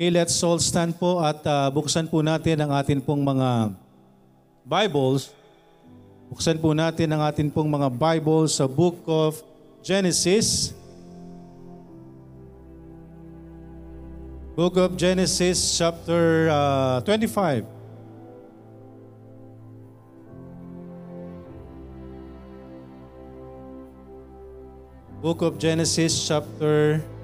[0.00, 3.76] Okay, let's all stand po at uh, buksan po natin ang atin pong mga
[4.64, 5.28] Bibles.
[6.32, 9.44] Buksan po natin ang atin pong mga Bibles sa Book of
[9.84, 10.72] Genesis.
[14.56, 17.68] Book of Genesis chapter uh, 25.
[25.20, 27.19] Book of Genesis chapter 25.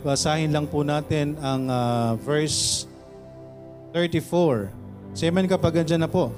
[0.00, 2.88] Basahin lang po natin ang uh, verse
[3.92, 4.72] 34.
[5.12, 6.32] Semen kapag andyan na po.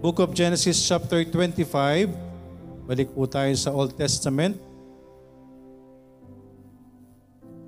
[0.00, 2.08] Book of Genesis chapter 25.
[2.88, 4.56] Balik po tayo sa Old Testament.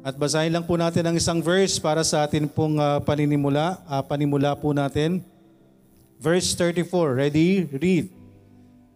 [0.05, 3.77] At basahin lang po natin ang isang verse para sa atin pong uh, paninimula.
[3.85, 5.21] Uh, panimula po natin.
[6.17, 7.13] Verse 34.
[7.13, 7.69] Ready?
[7.77, 8.14] Read.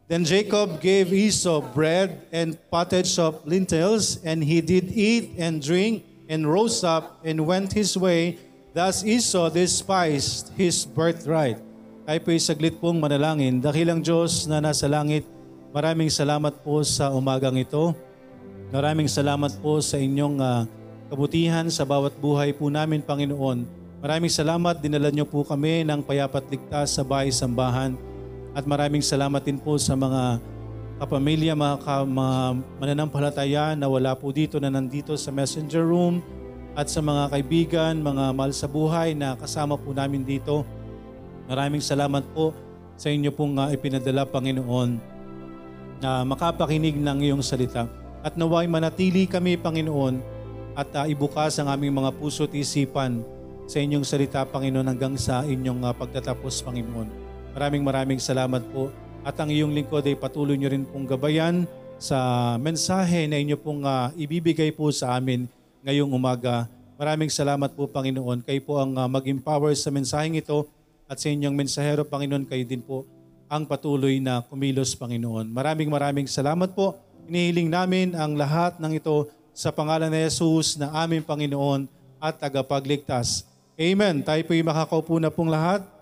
[0.09, 6.09] Then Jacob gave Esau bread and pottage of lentils, and he did eat and drink
[6.33, 8.41] and rose up and went his way.
[8.73, 11.61] Thus Esau despised his birthright.
[12.09, 13.61] Ay po'y saglit pong manalangin.
[13.61, 15.29] Dakilang Diyos na nasa langit,
[15.77, 17.93] maraming salamat po sa umagang ito.
[18.73, 20.65] Maraming salamat po sa inyong uh,
[21.13, 23.69] kabutihan sa bawat buhay po namin, Panginoon.
[24.01, 27.93] Maraming salamat, dinala niyo po kami ng payapat ligtas sa bahay-sambahan.
[28.59, 30.43] At maraming salamat din po sa mga
[30.99, 32.39] kapamilya, mga, ka, mga
[32.83, 36.19] mananampalataya na wala po dito na nandito sa messenger room
[36.75, 40.67] at sa mga kaibigan, mga mahal sa buhay na kasama po namin dito.
[41.47, 42.51] Maraming salamat po
[42.99, 44.99] sa inyo pong uh, ipinadala, Panginoon,
[46.03, 47.87] na makapakinig ng iyong salita.
[48.27, 50.19] At naway manatili kami, Panginoon,
[50.75, 53.23] at uh, ibukas ang aming mga puso at isipan
[53.71, 57.28] sa inyong salita, Panginoon, hanggang sa inyong uh, pagtatapos, Panginoon.
[57.59, 58.95] Maraming maraming salamat po.
[59.27, 61.67] At ang iyong lingkod ay patuloy nyo rin pong gabayan
[61.99, 65.51] sa mensahe na inyo pong uh, ibibigay po sa amin
[65.83, 66.71] ngayong umaga.
[66.95, 68.47] Maraming salamat po Panginoon.
[68.47, 70.71] Kayo po ang uh, mag-empower sa mensaheng ito
[71.11, 73.03] at sa inyong mensahero Panginoon, kayo din po
[73.51, 75.51] ang patuloy na kumilos Panginoon.
[75.51, 76.95] Maraming maraming salamat po.
[77.27, 81.91] Inihiling namin ang lahat ng ito sa pangalan ni Jesus na aming Panginoon
[82.23, 83.43] at tagapagligtas.
[83.75, 84.23] Amen.
[84.23, 85.98] Tayo po yung makakaupo na pong lahat.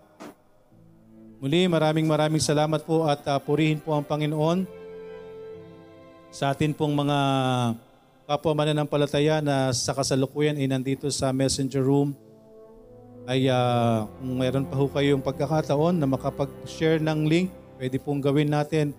[1.37, 4.65] Muli, maraming maraming salamat po at uh, purihin po ang Panginoon
[6.33, 7.19] sa atin pong mga
[8.25, 12.17] kapwa mananampalataya na sa kasalukuyan ay nandito sa messenger room
[13.29, 18.49] ay uh, kung mayroon pa ho kayong pagkakataon na makapag-share ng link, pwede pong gawin
[18.49, 18.97] natin.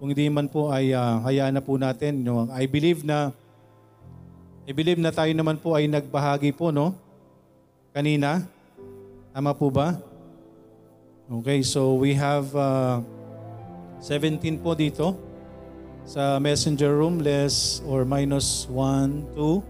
[0.00, 2.22] Kung hindi man po ay uh, hayaan na po natin.
[2.22, 3.28] Know, I believe na
[4.64, 6.96] I believe na tayo naman po ay nagbahagi po, no?
[7.92, 8.46] Kanina.
[9.36, 10.13] Tama po ba?
[11.24, 13.00] Okay, so we have uh,
[14.04, 15.16] 17 po dito
[16.04, 19.64] sa messenger room, less or minus 1, 2.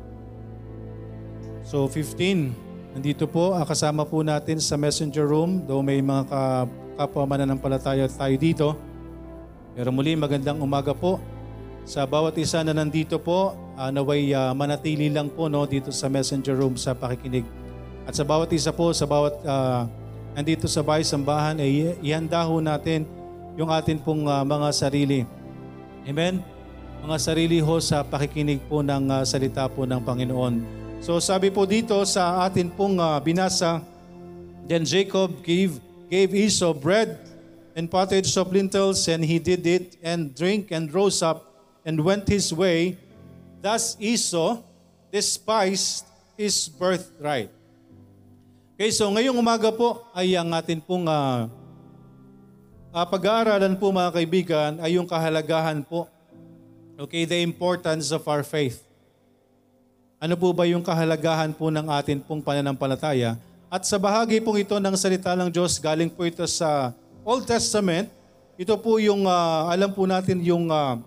[1.63, 2.99] So 15.
[2.99, 6.67] Nandito po, ah, kasama po natin sa messenger room, though may mga
[6.99, 8.75] kapwa mananampalataya tayo dito.
[9.79, 11.23] Pero muli, magandang umaga po.
[11.87, 16.11] Sa bawat isa na nandito po, uh, naway uh, manatili lang po no, dito sa
[16.11, 17.47] messenger room sa pakikinig.
[18.11, 19.87] At sa bawat isa po, sa bawat uh,
[20.35, 23.07] nandito sa bahay sambahan, ay eh, ihanda ho natin
[23.55, 25.23] yung atin pong uh, mga sarili.
[26.05, 26.43] Amen?
[27.07, 30.61] Mga sarili ho sa pakikinig po ng uh, salita po ng Panginoon.
[30.99, 33.81] So sabi po dito sa atin pong uh, binasa,
[34.65, 35.77] Then Jacob gave,
[36.09, 37.21] gave Esau bread
[37.77, 41.53] and pottage of lentils, and he did it, and drink, and rose up,
[41.85, 42.97] and went his way.
[43.61, 44.65] Thus Esau
[45.13, 47.54] despised his birthright.
[48.75, 51.47] Okay, so ngayong umaga po ay ang atin pong uh,
[52.91, 56.11] uh, pag-aaralan po mga kaibigan ay yung kahalagahan po.
[56.99, 58.83] Okay, the importance of our faith.
[60.19, 63.39] Ano po ba yung kahalagahan po ng atin pong pananampalataya?
[63.71, 66.91] At sa bahagi pong ito ng salita ng Diyos, galing po ito sa
[67.23, 68.11] Old Testament.
[68.59, 70.99] Ito po yung, uh, alam po natin yung, uh,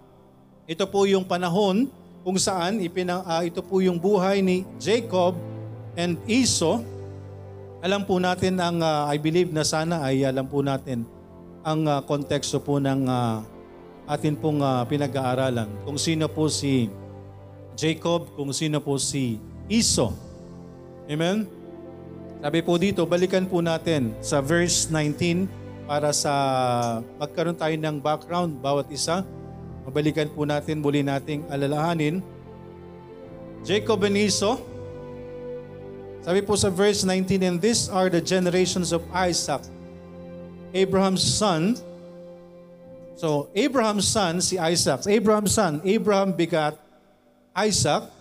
[0.64, 1.92] ito po yung panahon
[2.24, 5.36] kung saan ipinang, uh, ito po yung buhay ni Jacob
[6.00, 6.96] and Esau
[7.82, 11.06] alam po natin ang, uh, I believe na sana ay alam po natin
[11.62, 13.44] ang uh, konteksto po ng uh,
[14.10, 15.68] atin pong uh, pinag-aaralan.
[15.84, 16.90] Kung sino po si
[17.78, 19.38] Jacob, kung sino po si
[19.70, 20.16] Esau.
[21.06, 21.46] Amen?
[22.42, 25.46] Sabi po dito, balikan po natin sa verse 19
[25.86, 26.34] para sa
[27.22, 29.22] magkaroon tayo ng background bawat isa.
[29.88, 32.20] Mabalikan po natin, muli nating alalahanin.
[33.64, 34.60] Jacob and Esau,
[36.28, 39.64] sabi po sa verse 19, And these are the generations of Isaac,
[40.76, 41.80] Abraham's son.
[43.16, 45.08] So, Abraham's son, si Isaac.
[45.08, 46.76] Abraham's son, Abraham begat
[47.56, 48.12] Isaac.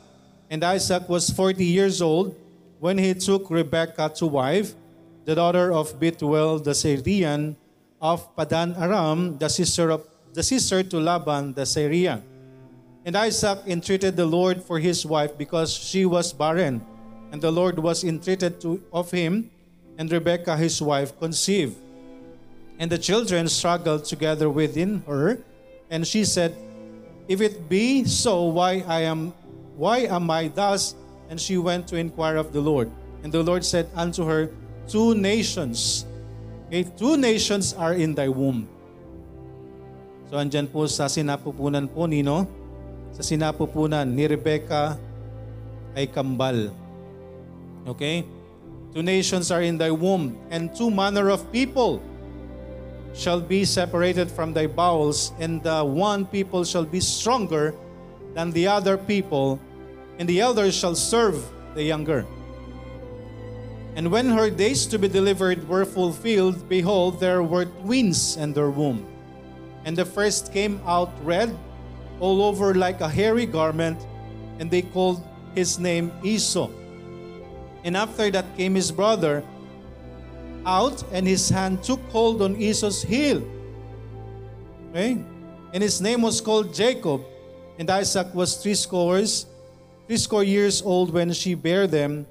[0.47, 2.38] And Isaac was 40 years old
[2.79, 4.79] when he took Rebekah to wife,
[5.26, 7.58] the daughter of Bethuel the Syrian
[7.99, 12.23] of Padan Aram, the sister of the sister to Laban the Syrian.
[13.03, 16.79] And Isaac entreated the Lord for his wife because she was barren,
[17.32, 19.50] and the Lord was entreated to, of him,
[19.99, 21.76] and Rebekah his wife conceived.
[22.78, 25.40] And the children struggled together within her,
[25.90, 26.55] and she said,
[27.28, 29.32] If it be so, why I am
[29.76, 30.96] why am I thus?
[31.28, 32.90] And she went to inquire of the Lord.
[33.23, 34.49] And the Lord said unto her,
[34.87, 36.06] Two nations,
[36.70, 38.70] okay, two nations are in thy womb.
[40.31, 42.46] So andyan po sa sinapupunan po nino,
[43.11, 44.94] sa sinapupunan ni Rebecca
[45.99, 46.70] ay kambal.
[47.87, 48.25] Okay?
[48.94, 52.03] Two nations are in thy womb, and two manner of people
[53.15, 57.75] shall be separated from thy bowels, and the one people shall be stronger
[58.35, 59.61] than the other people,
[60.19, 61.43] and the elder shall serve
[61.75, 62.27] the younger.
[63.97, 68.69] And when her days to be delivered were fulfilled, behold, there were twins in their
[68.69, 69.06] womb.
[69.87, 71.56] And the first came out red,
[72.21, 73.97] all over like a hairy garment,
[74.59, 75.23] and they called
[75.55, 76.69] his name Esau.
[77.84, 79.43] And after that came his brother
[80.64, 83.43] out, and his hand took hold on Esau's heel.
[84.90, 85.19] Okay?
[85.73, 87.23] And his name was called Jacob.
[87.78, 89.46] And Isaac was three scores,
[90.06, 92.26] three score years old when she bare them.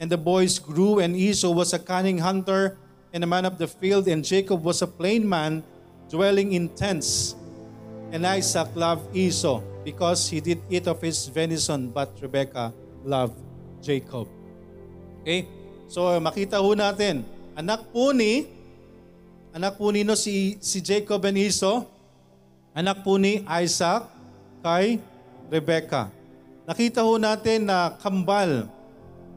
[0.00, 2.76] And the boys grew, and Esau was a cunning hunter
[3.12, 5.62] and a man of the field, and Jacob was a plain man,
[6.08, 7.34] dwelling in tents.
[8.12, 12.72] And Isaac loved Esau because he did eat of his venison, but Rebekah
[13.04, 13.38] loved
[13.82, 14.28] Jacob.
[15.22, 15.44] Okay?
[15.90, 17.26] So makita ho natin,
[17.58, 18.46] anak po ni
[19.50, 21.86] anak po nino si si Jacob and Esau,
[22.70, 24.06] anak po ni Isaac
[24.62, 25.02] kay
[25.50, 26.08] Rebekah.
[26.70, 28.70] Nakita ho natin na kambal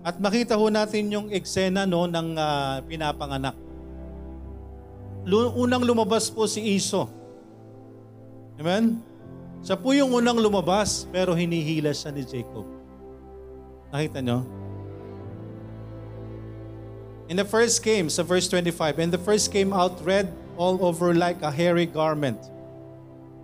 [0.05, 3.57] at makita ho natin yung eksena no ng uh, pinapanganak.
[5.57, 7.09] Unang lumabas po si Esau.
[8.59, 9.01] Amen?
[9.63, 12.67] Siya po yung unang lumabas pero hinihila siya ni Jacob.
[13.89, 14.62] Nakita nyo?
[17.29, 21.13] In the first came, sa verse 25, and the first came out red all over
[21.13, 22.39] like a hairy garment.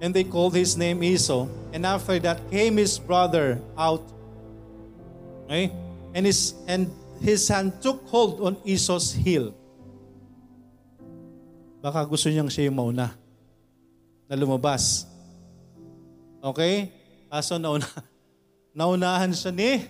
[0.01, 1.47] And they called his name Esau.
[1.73, 4.03] And after that came his brother out.
[5.45, 5.71] Okay?
[6.13, 6.91] And his, and
[7.21, 9.55] his hand took hold on Esau's heel.
[11.79, 13.15] Baka gusto niyang siya yung mauna
[14.27, 15.07] na lumabas.
[16.43, 16.91] Okay?
[17.31, 17.87] Kaso nauna,
[18.77, 19.83] naunahan siya ni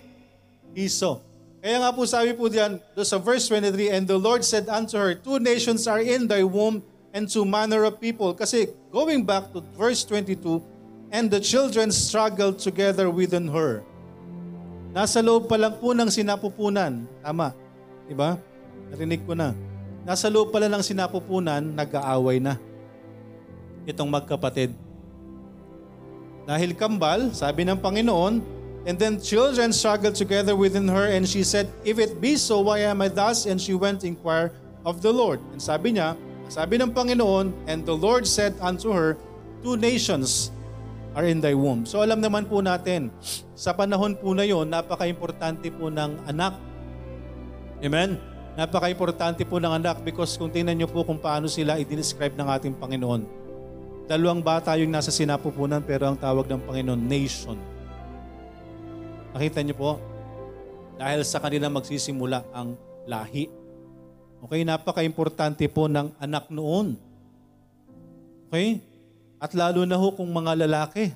[0.74, 1.29] Esau.
[1.60, 5.12] Kaya nga po sabi po diyan, sa verse 23, And the Lord said unto her,
[5.12, 6.80] Two nations are in thy womb,
[7.12, 8.32] and two manner of people.
[8.32, 10.64] Kasi going back to verse 22,
[11.12, 13.84] And the children struggled together within her.
[14.96, 17.04] Nasa loob pa lang po ng sinapupunan.
[17.20, 17.52] Tama.
[18.08, 18.40] Diba?
[18.90, 19.52] Narinig ko na.
[20.02, 22.56] Nasa loob pala ng sinapupunan, nag-aaway na.
[23.84, 24.72] Itong magkapatid.
[26.48, 31.68] Dahil kambal, sabi ng Panginoon, And then children struggled together within her, and she said,
[31.84, 33.44] If it be so, why am I thus?
[33.44, 34.56] And she went to inquire
[34.88, 35.40] of the Lord.
[35.52, 36.16] And sabi niya,
[36.48, 39.20] sabi ng Panginoon, And the Lord said unto her,
[39.60, 40.48] Two nations
[41.12, 41.84] are in thy womb.
[41.84, 43.12] So alam naman po natin,
[43.52, 46.56] sa panahon po na yon, napaka-importante po ng anak.
[47.84, 48.16] Amen?
[48.56, 52.74] Napaka-importante po ng anak because kung tingnan niyo po kung paano sila i-describe ng ating
[52.80, 53.22] Panginoon.
[54.08, 57.58] Dalawang bata yung nasa sinapupunan pero ang tawag ng Panginoon, nation.
[59.30, 59.90] Nakita niyo po?
[60.98, 62.74] Dahil sa kanila magsisimula ang
[63.06, 63.46] lahi.
[64.40, 66.98] Okay, napaka-importante po ng anak noon.
[68.50, 68.82] Okay?
[69.38, 71.14] At lalo na ho kung mga lalaki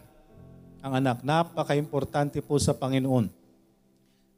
[0.85, 1.27] ang anak.
[1.27, 3.29] Napaka-importante po sa Panginoon.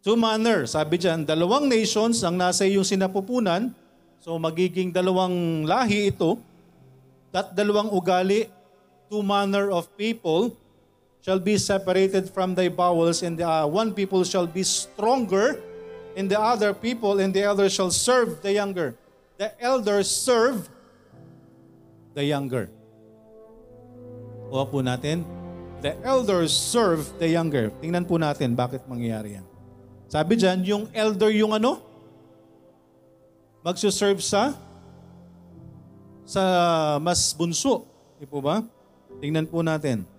[0.06, 3.75] Two manner, sabi dyan, dalawang nations ang nasa iyong sinapupunan.
[4.23, 6.38] So magiging dalawang lahi ito.
[7.37, 8.49] At dalawang ugali,
[9.12, 10.56] two manner of people
[11.26, 15.59] shall be separated from thy bowels, and the uh, one people shall be stronger,
[16.14, 18.95] and the other people, and the elder shall serve the younger.
[19.35, 20.71] The elders serve
[22.14, 22.71] the younger.
[24.47, 25.26] Kuha po natin.
[25.83, 27.75] The elders serve the younger.
[27.83, 29.47] Tingnan po natin bakit mangyayari yan.
[30.06, 31.83] Sabi dyan, yung elder yung ano?
[33.66, 34.54] Magsuserve sa
[36.23, 36.42] sa
[37.02, 37.83] mas bunso.
[38.23, 38.62] Di po ba?
[39.18, 40.16] Tingnan po natin.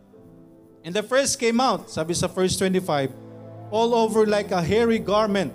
[0.88, 3.12] And the first came out, sabi sa verse 25,
[3.76, 5.52] all over like a hairy garment.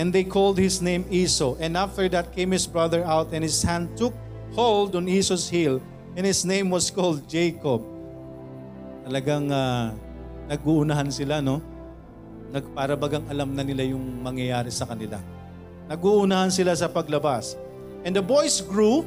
[0.00, 1.60] And they called his name Esau.
[1.60, 4.16] And after that came his brother out, and his hand took
[4.56, 5.84] hold on Esau's heel,
[6.16, 7.84] and his name was called Jacob.
[9.04, 9.92] Talagang uh,
[10.48, 11.60] nag-uunahan sila, no?
[12.52, 15.20] nagparabagang alam na nila yung mangyayari sa kanila.
[15.92, 17.56] Naguunahan sila sa paglabas.
[18.04, 19.04] And the boys grew.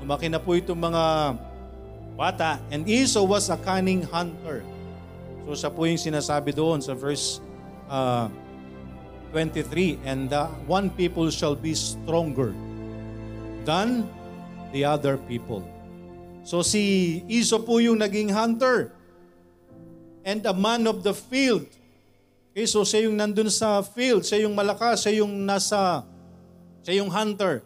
[0.00, 1.02] Lumaki na po itong mga
[2.20, 2.60] bata.
[2.68, 4.60] And Esau was a cunning hunter.
[5.48, 7.40] So siya po yung sinasabi doon sa verse
[7.88, 8.28] uh,
[9.32, 9.96] 23.
[10.04, 12.52] And the one people shall be stronger
[13.64, 14.04] than
[14.76, 15.64] the other people.
[16.44, 18.92] So si Esau po yung naging hunter
[20.20, 21.64] and a man of the field.
[22.52, 26.04] Okay, so siya yung nandun sa field, siya yung malakas, siya yung nasa,
[26.84, 27.64] siya yung hunter.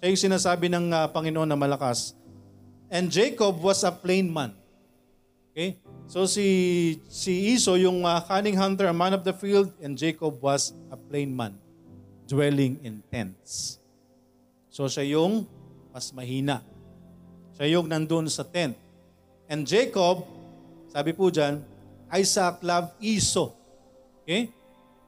[0.00, 2.16] Siya yung sinasabi ng uh, Panginoon na malakas.
[2.90, 4.50] And Jacob was a plain man.
[5.54, 5.78] Okay?
[6.10, 10.42] So si si Esau yung uh, cunning hunter, a man of the field, and Jacob
[10.42, 11.54] was a plain man,
[12.26, 13.78] dwelling in tents.
[14.74, 15.46] So siya yung
[15.94, 16.66] mas mahina.
[17.54, 18.74] Siya yung nandun sa tent.
[19.46, 20.26] And Jacob,
[20.90, 21.62] sabi po dyan,
[22.10, 23.54] Isaac loved Esau.
[24.26, 24.50] Okay?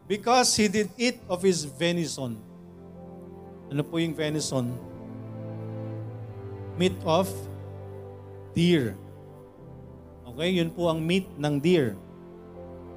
[0.07, 2.39] Because he did eat of his venison.
[3.71, 4.71] Ano po yung venison?
[6.79, 7.27] Meat of
[8.52, 8.97] deer.
[10.32, 11.92] Okay, yun po ang meat ng deer.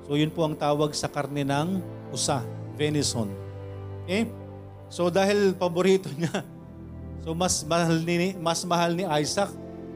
[0.06, 1.82] So yun po ang tawag sa karne ng
[2.14, 2.46] usa,
[2.78, 3.28] venison.
[4.06, 4.30] Okay?
[4.88, 6.46] So dahil paborito niya,
[7.26, 9.50] so mas mahal ni mas mahal ni Isaac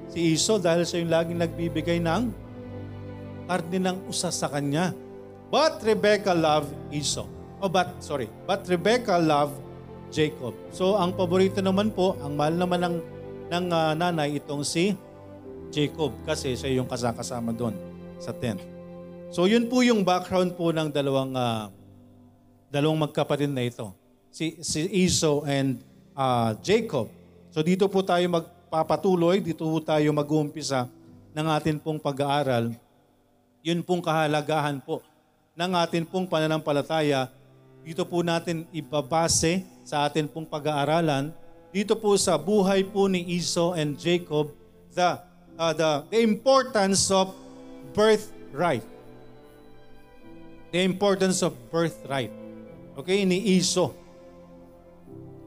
[0.10, 2.34] si Esau dahil siya yung laging nagbibigay ng
[3.46, 4.92] karne ng usa sa kanya.
[5.50, 7.26] But Rebecca loved Esau.
[7.60, 8.32] Oh, but, sorry.
[8.48, 9.60] But Rebecca loved
[10.14, 10.56] Jacob.
[10.72, 12.96] So, ang paborito naman po, ang mahal naman ng,
[13.52, 14.96] ng uh, nanay itong si
[15.70, 17.74] Jacob kasi siya yung kasakasama doon
[18.18, 18.60] sa tent.
[19.30, 21.70] So yun po yung background po ng dalawang uh,
[22.74, 23.94] dalawang magkapatid na ito.
[24.34, 25.82] Si si Esau and
[26.18, 27.10] uh, Jacob.
[27.54, 30.90] So dito po tayo magpapatuloy, dito po tayo mag-uumpisa
[31.34, 32.74] ng atin pong pag-aaral.
[33.62, 35.06] Yun pong kahalagahan po
[35.54, 37.30] ng atin pong pananampalataya.
[37.86, 41.30] Dito po natin ibabase sa atin pong pag-aaralan.
[41.70, 44.50] Dito po sa buhay po ni Esau and Jacob,
[44.90, 45.29] the
[45.60, 47.36] uh, the, the importance of
[47.94, 48.84] birthright.
[50.72, 52.32] The importance of birthright.
[52.98, 53.94] Okay, ni Iso.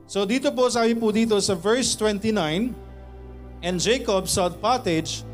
[0.04, 2.76] So dito po, sabi po dito sa verse 29,
[3.62, 5.24] And Jacob sought pottage,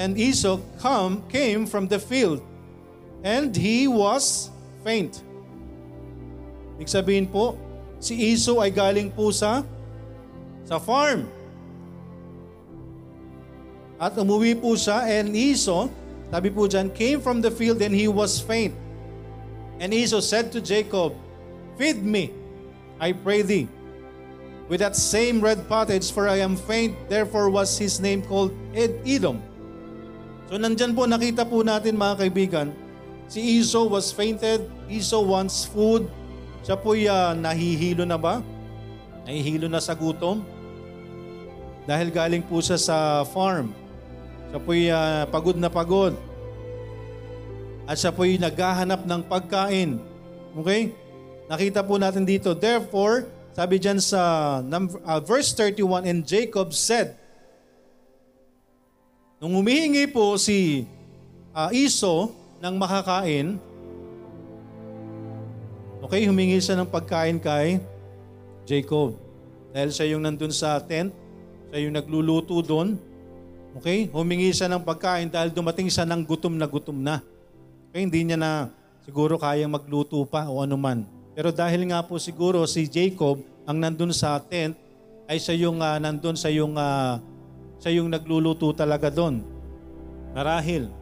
[0.00, 2.40] and Esau come, came from the field,
[3.22, 4.48] and he was
[4.80, 5.20] faint.
[6.80, 7.60] Ibig sabihin po,
[8.00, 9.60] si Esau ay galing po sa
[10.64, 11.28] sa farm.
[14.02, 15.86] At umuwi po siya and Esau,
[16.34, 18.74] sabi po dyan, came from the field and he was faint.
[19.78, 21.14] And Esau said to Jacob,
[21.78, 22.34] Feed me,
[22.98, 23.70] I pray thee,
[24.66, 26.98] with that same red pottage, for I am faint.
[27.06, 29.38] Therefore was his name called Ed Edom.
[30.50, 32.74] So nandyan po, nakita po natin mga kaibigan,
[33.30, 36.10] si Esau was fainted, Esau wants food,
[36.66, 38.42] siya po'y uh, nahihilo na ba?
[39.30, 40.42] Nahihilo na sa gutom?
[41.86, 43.81] Dahil galing po siya sa farm.
[44.52, 46.12] Siya po'y uh, pagod na pagod.
[47.88, 49.96] At siya po'y naghahanap ng pagkain.
[50.60, 50.92] Okay?
[51.48, 52.52] Nakita po natin dito.
[52.52, 53.24] Therefore,
[53.56, 57.16] sabi dyan sa number, uh, verse 31, And Jacob said,
[59.40, 60.84] Nung humihingi po si
[61.56, 63.56] uh, Iso ng makakain,
[66.04, 67.80] okay, humingi siya ng pagkain kay
[68.68, 69.16] Jacob.
[69.72, 71.16] Dahil siya yung nandun sa tent,
[71.72, 73.00] siya yung nagluluto doon,
[73.78, 74.08] Okay?
[74.12, 77.24] Humingi siya ng pagkain dahil dumating siya ng gutom na gutom na.
[77.88, 78.04] Okay?
[78.04, 78.68] Hindi niya na
[79.04, 81.04] siguro kayang magluto pa o anuman.
[81.32, 84.76] Pero dahil nga po siguro si Jacob ang nandun sa tent,
[85.30, 87.16] ay siya yung uh, nandun sa yung uh,
[87.80, 89.40] siya yung nagluluto talaga doon.
[90.36, 90.92] Marahil.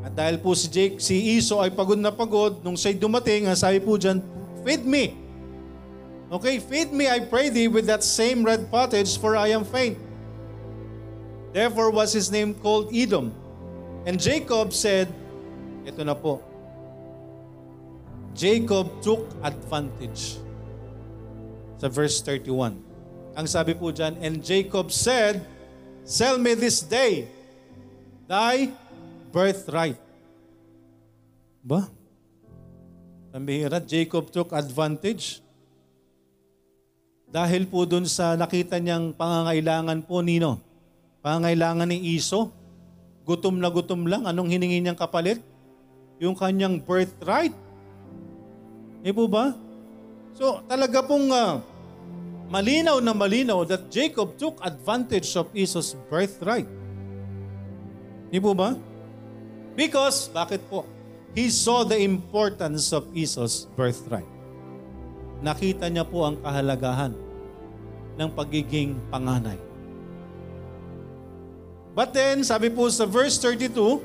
[0.00, 3.58] At dahil po si Jake, si Iso ay pagod na pagod, nung siya'y dumating, ang
[3.58, 4.24] sabi po dyan,
[4.64, 5.12] feed me.
[6.32, 10.00] Okay, feed me, I pray thee, with that same red pottage, for I am faint.
[11.50, 13.34] Therefore was his name called Edom.
[14.06, 15.10] And Jacob said,
[15.84, 16.38] ito na po,
[18.36, 20.38] Jacob took advantage.
[21.80, 22.78] Sa verse 31.
[23.34, 25.42] Ang sabi po dyan, And Jacob said,
[26.06, 27.28] Sell me this day
[28.30, 28.70] thy
[29.34, 29.98] birthright.
[31.60, 31.90] Ba?
[33.30, 35.42] Pambihira, Jacob took advantage.
[37.30, 40.58] Dahil po dun sa nakita niyang pangangailangan po nino,
[41.20, 42.52] Pangailangan ni Iso,
[43.28, 44.24] gutom na gutom lang.
[44.24, 45.40] Anong hiningi niyang kapalit?
[46.20, 47.52] Yung kanyang birthright.
[49.00, 49.56] Di po ba?
[50.36, 51.60] So talaga pong uh,
[52.52, 56.68] malinaw na malinaw that Jacob took advantage of Esau's birthright.
[58.28, 58.76] Di po ba?
[59.76, 60.84] Because, bakit po?
[61.34, 64.26] he saw the importance of Esau's birthright.
[65.40, 67.14] Nakita niya po ang kahalagahan
[68.18, 69.56] ng pagiging panganay.
[71.94, 74.02] But then, sabi po sa verse 32,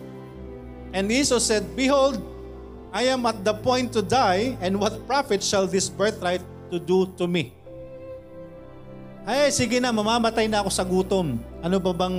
[0.96, 2.18] And Esau said, Behold,
[2.96, 6.40] I am at the point to die, and what profit shall this birthright
[6.72, 7.52] to do to me?
[9.26, 11.36] Ay, sige na, mamamatay na ako sa gutom.
[11.60, 12.18] Ano ba bang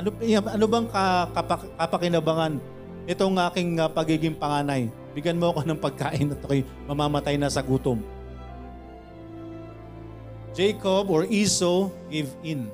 [0.00, 0.08] ano
[0.48, 2.56] ano bang kapak, kapakinabangan
[3.04, 4.88] itong aking uh, pagiging panganay?
[5.12, 8.00] Bigyan mo ako ng pagkain at ako'y mamamatay na sa gutom.
[10.56, 12.66] Jacob or Esau gave in.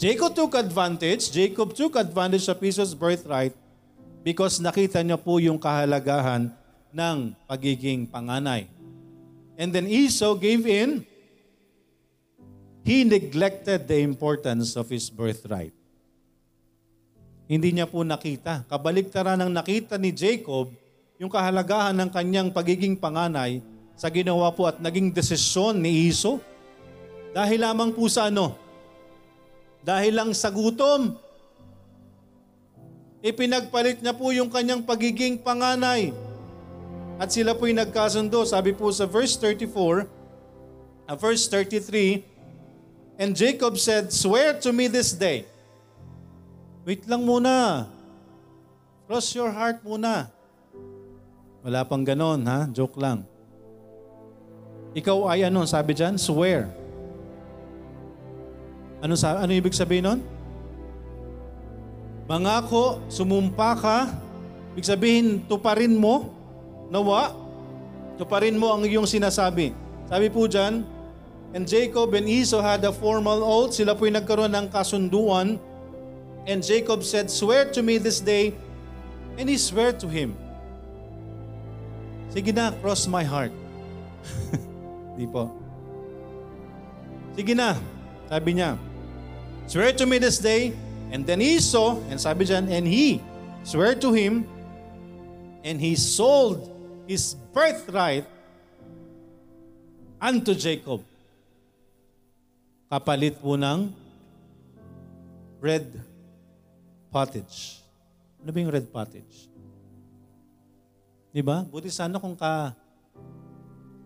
[0.00, 1.28] Jacob took advantage.
[1.28, 3.52] Jacob took advantage of Esau's birthright
[4.24, 6.48] because nakita niya po yung kahalagahan
[6.88, 8.64] ng pagiging panganay.
[9.60, 11.04] And then Esau gave in
[12.80, 15.76] he neglected the importance of his birthright.
[17.44, 18.64] Hindi niya po nakita.
[18.72, 20.72] Kabaligtaran ng nakita ni Jacob
[21.20, 23.60] yung kahalagahan ng kanyang pagiging panganay
[24.00, 26.40] sa ginawa po at naging desisyon ni Iso.
[27.36, 28.69] Dahil lamang po sa ano?
[29.80, 31.16] Dahil lang sa gutom.
[33.20, 36.12] Ipinagpalit niya po yung kanyang pagiging panganay.
[37.20, 38.48] At sila po'y nagkasundo.
[38.48, 40.08] Sabi po sa verse 34,
[41.04, 42.24] uh, verse 33,
[43.20, 45.44] And Jacob said, Swear to me this day.
[46.88, 47.84] Wait lang muna.
[49.04, 50.32] Cross your heart muna.
[51.60, 52.64] Wala pang ganon, ha?
[52.72, 53.28] Joke lang.
[54.96, 56.16] Ikaw ay ano, sabi dyan?
[56.16, 56.79] Swear.
[59.00, 60.20] Ano, sa, ano ibig sabihin nun?
[62.30, 63.98] Mangako, sumumpa ka,
[64.76, 66.30] ibig sabihin, tuparin mo,
[66.92, 67.32] nawa,
[68.20, 69.72] tuparin mo ang iyong sinasabi.
[70.06, 70.84] Sabi po dyan,
[71.50, 73.74] And Jacob and Esau had a formal oath.
[73.74, 75.58] Sila po'y nagkaroon ng kasunduan.
[76.46, 78.54] And Jacob said, Swear to me this day.
[79.34, 80.38] And he swear to him.
[82.30, 83.50] Sige na, cross my heart.
[85.18, 85.50] Di po.
[87.34, 87.74] Sige na,
[88.30, 88.78] sabi niya.
[89.70, 90.74] Swear to me this day.
[91.14, 93.22] And then Esau, and sabi dyan, and he
[93.62, 94.42] swear to him,
[95.62, 96.66] and he sold
[97.06, 98.26] his birthright
[100.18, 101.02] unto Jacob
[102.90, 103.94] kapalit po ng
[105.62, 105.86] red
[107.14, 107.78] pottage.
[108.42, 109.46] Ano ba yung red pottage?
[111.30, 111.62] Di ba?
[111.62, 112.74] Buti sana kung ka,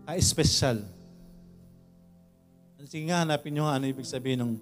[0.05, 0.85] ka-special.
[2.85, 4.53] Sige nga, hanapin nyo ano ibig sabihin ng,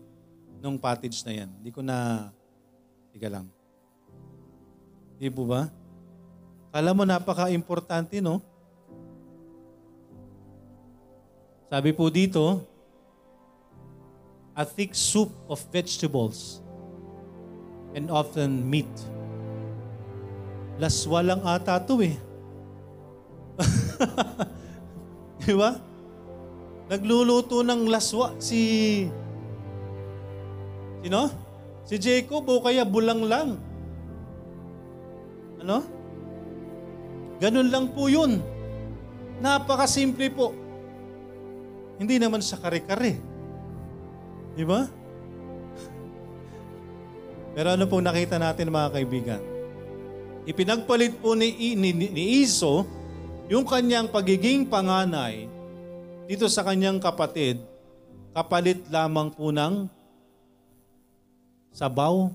[0.63, 1.49] ng pottage na yan.
[1.59, 2.31] Hindi ko na,
[3.11, 3.51] tiga lang.
[5.19, 5.67] Di po ba?
[6.71, 8.39] Kala mo napaka-importante, no?
[11.67, 12.63] Sabi po dito,
[14.55, 16.63] a thick soup of vegetables
[17.91, 18.89] and often meat.
[20.79, 22.15] Laswa lang ata to eh.
[25.43, 25.77] Di ba?
[26.89, 28.61] Nagluluto ng laswa si...
[31.03, 31.27] Sino?
[31.83, 33.59] Si Jacob o kaya bulang lang.
[35.59, 35.83] Ano?
[37.43, 38.39] Ganun lang po yun.
[39.43, 40.55] Napakasimple po.
[41.99, 43.19] Hindi naman sa kare-kare.
[44.55, 44.87] Di ba?
[47.55, 49.41] Pero ano pong nakita natin mga kaibigan?
[50.47, 52.87] Ipinagpalit po ni, ni, ni Iso
[53.51, 55.51] yung kanyang pagiging panganay
[56.23, 57.59] dito sa kanyang kapatid,
[58.31, 59.91] kapalit lamang po ng
[61.73, 62.29] sabaw.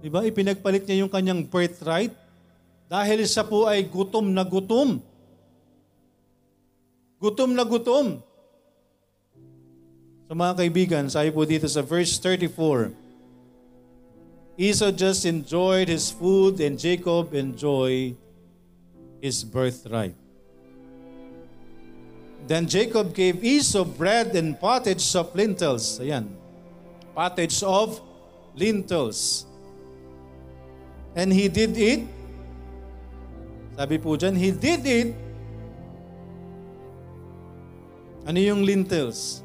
[0.00, 0.24] Di ba?
[0.24, 2.16] Ipinagpalit niya yung kanyang birthright
[2.88, 4.98] dahil siya po ay gutom na gutom.
[7.20, 8.24] Gutom na gutom.
[10.26, 12.90] So mga kaibigan, sabi po dito sa verse 34,
[14.56, 18.16] Esau just enjoyed his food and Jacob enjoyed
[19.20, 20.16] his birthright.
[22.46, 25.98] Then Jacob gave Esau bread and pottage of lentils.
[25.98, 26.30] Ayan.
[27.10, 27.98] Pottage of
[28.56, 29.44] lentils.
[31.14, 32.08] And he did eat.
[33.76, 35.10] Sabi po dyan, he did eat.
[38.26, 39.44] Ano yung lentils?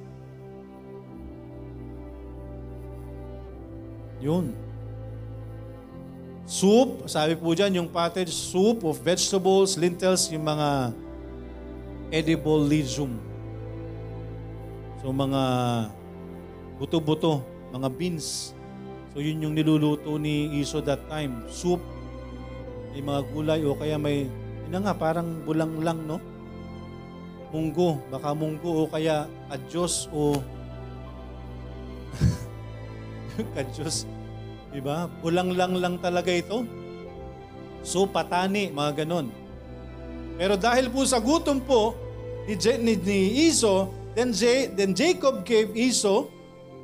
[4.24, 4.56] Yun.
[6.48, 10.92] Soup, sabi po dyan, yung pottage soup of vegetables, lentils, yung mga
[12.12, 13.16] edible legume.
[15.00, 15.42] So mga
[16.78, 18.54] buto-buto, mga beans.
[19.12, 21.44] So yun yung niluluto ni Iso that time.
[21.52, 21.84] Soup,
[22.96, 24.28] may mga gulay o kaya may,
[24.72, 26.20] yun nga, parang bulang lang, no?
[27.52, 30.40] Munggo, baka munggo o kaya adyos o
[33.56, 34.08] Kadyos.
[34.72, 35.12] Diba?
[35.20, 36.64] Bulang lang lang talaga ito.
[37.84, 39.28] So patani, mga ganon.
[40.40, 41.94] Pero dahil po sa gutom po
[42.48, 46.32] ni, Je- ni, ni Iso, then, Je- then Jacob gave Iso,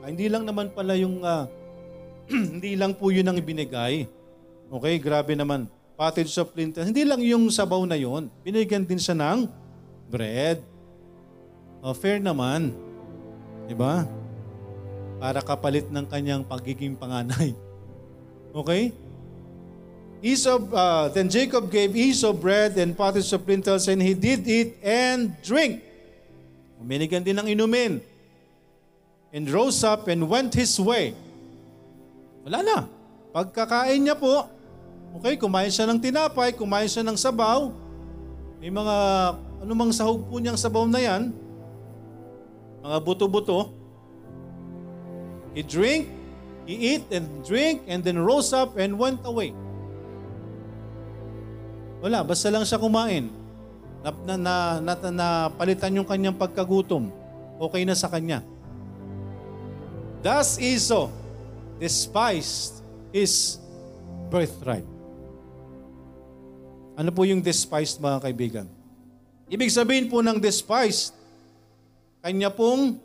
[0.04, 1.48] ah, hindi lang naman pala yung, ah,
[2.56, 4.08] hindi lang po yun ang ibinigay.
[4.68, 5.72] Okay, grabe naman.
[5.96, 6.78] Pottage of flint.
[6.78, 8.30] Hindi lang yung sabaw na yon.
[8.44, 9.48] Binigyan din siya ng
[10.12, 10.62] bread.
[11.82, 12.76] Oh, fair naman.
[13.66, 14.06] Di ba?
[15.18, 17.56] Para kapalit ng kanyang pagiging panganay.
[18.58, 18.90] Okay?
[20.18, 24.74] Esau, uh, then Jacob gave Esau bread and pottage of lentils, and he did eat
[24.82, 25.86] and drink.
[26.82, 28.02] Binigyan din ng inumin.
[29.30, 31.13] And rose up and went his way.
[32.48, 32.78] Wala na.
[33.36, 34.48] Pagkakain niya po,
[35.20, 37.76] okay, kumain siya ng tinapay, kumain siya ng sabaw.
[38.64, 38.96] May mga,
[39.68, 41.36] anumang sahog po niyang sabaw na yan,
[42.88, 43.76] mga buto-buto.
[45.52, 46.08] He drink,
[46.64, 49.52] he eat and drink, and then rose up and went away.
[52.00, 53.28] Wala, basta lang siya kumain.
[54.00, 57.12] Na, na, na, na, na palitan yung kanyang pagkagutom.
[57.60, 58.40] Okay na sa kanya.
[60.24, 61.27] Thus Esau
[61.78, 62.82] despised
[63.13, 63.58] his
[64.30, 64.86] birthright.
[66.98, 68.68] Ano po yung despised mga kaibigan?
[69.48, 71.13] Ibig sabihin po ng despised,
[72.26, 73.00] kanya pong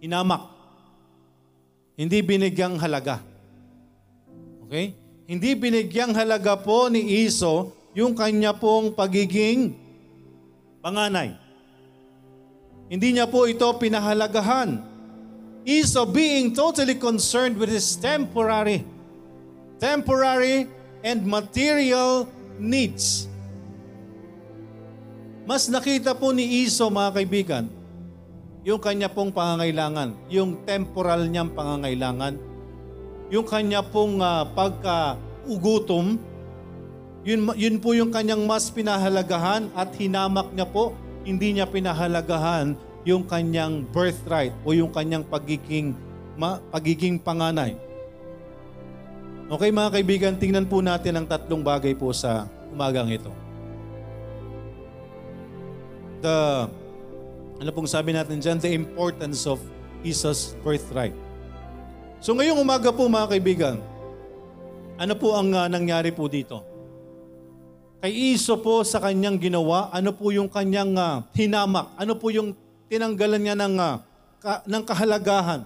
[0.00, 0.50] hinamak.
[1.94, 3.22] Hindi binigyang halaga.
[4.66, 4.96] Okay?
[5.28, 9.76] Hindi binigyang halaga po ni Iso yung kanya pong pagiging
[10.82, 11.38] panganay.
[12.90, 14.93] Hindi niya po ito pinahalagahan.
[15.64, 18.84] Iso being totally concerned with his temporary,
[19.80, 20.68] temporary
[21.00, 22.28] and material
[22.60, 23.32] needs.
[25.48, 27.64] Mas nakita po ni Iso mga kaibigan,
[28.60, 32.36] yung kanya pong pangangailangan, yung temporal niyang pangangailangan,
[33.32, 36.20] yung kanya pong uh, pagka-ugutom,
[37.24, 40.92] yun, yun po yung kanyang mas pinahalagahan at hinamak niya po,
[41.24, 45.92] hindi niya pinahalagahan yung kanyang birthright o yung kanyang pagiging,
[46.34, 47.76] ma, pagiging panganay.
[49.44, 53.28] Okay mga kaibigan, tingnan po natin ang tatlong bagay po sa umagang ito.
[56.24, 56.64] The,
[57.60, 58.56] ano pong sabi natin dyan?
[58.56, 59.60] The importance of
[60.00, 61.12] Jesus' birthright.
[62.24, 63.76] So ngayong umaga po mga kaibigan,
[64.96, 66.64] ano po ang uh, nangyari po dito?
[68.00, 71.92] Kay Iso po sa kanyang ginawa, ano po yung kanyang uh, hinamak?
[72.00, 72.56] Ano po yung
[72.88, 73.96] tinanggalan niya ng, uh,
[74.40, 75.62] ka, ng kahalagahan?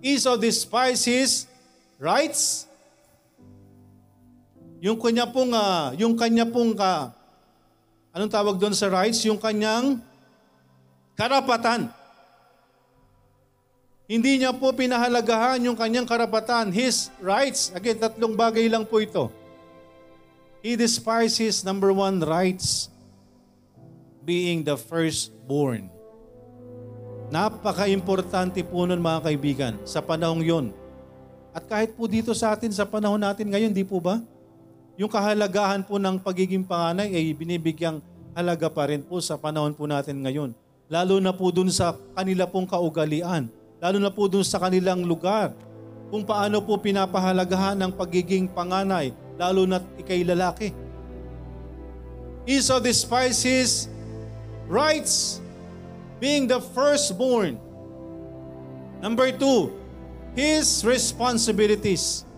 [0.00, 1.44] Esau despised his
[2.00, 2.64] rights.
[4.80, 7.12] Yung kanya pong, uh, yung kanya pong, uh,
[8.16, 9.20] anong tawag doon sa rights?
[9.28, 10.00] Yung kanyang
[11.20, 11.92] karapatan.
[14.10, 17.70] Hindi niya po pinahalagahan yung kanyang karapatan, his rights.
[17.70, 19.30] Again, tatlong bagay lang po ito.
[20.66, 22.90] He despises number one rights,
[24.26, 25.99] being the firstborn.
[27.30, 30.66] Napaka-importante po nun mga kaibigan sa panahong yon.
[31.54, 34.18] At kahit po dito sa atin, sa panahon natin ngayon, di po ba?
[34.98, 38.02] Yung kahalagahan po ng pagiging panganay ay binibigyang
[38.34, 40.50] halaga pa rin po sa panahon po natin ngayon.
[40.90, 45.56] Lalo na po dun sa kanila pong kaugalian lalo na po dun sa kanilang lugar,
[46.12, 50.76] kung paano po pinapahalagahan ng pagiging panganay, lalo na ikay lalaki.
[52.44, 53.88] Esau despises
[54.68, 55.39] rights,
[56.20, 57.56] being the firstborn.
[59.00, 59.72] Number two,
[60.36, 62.28] his responsibilities.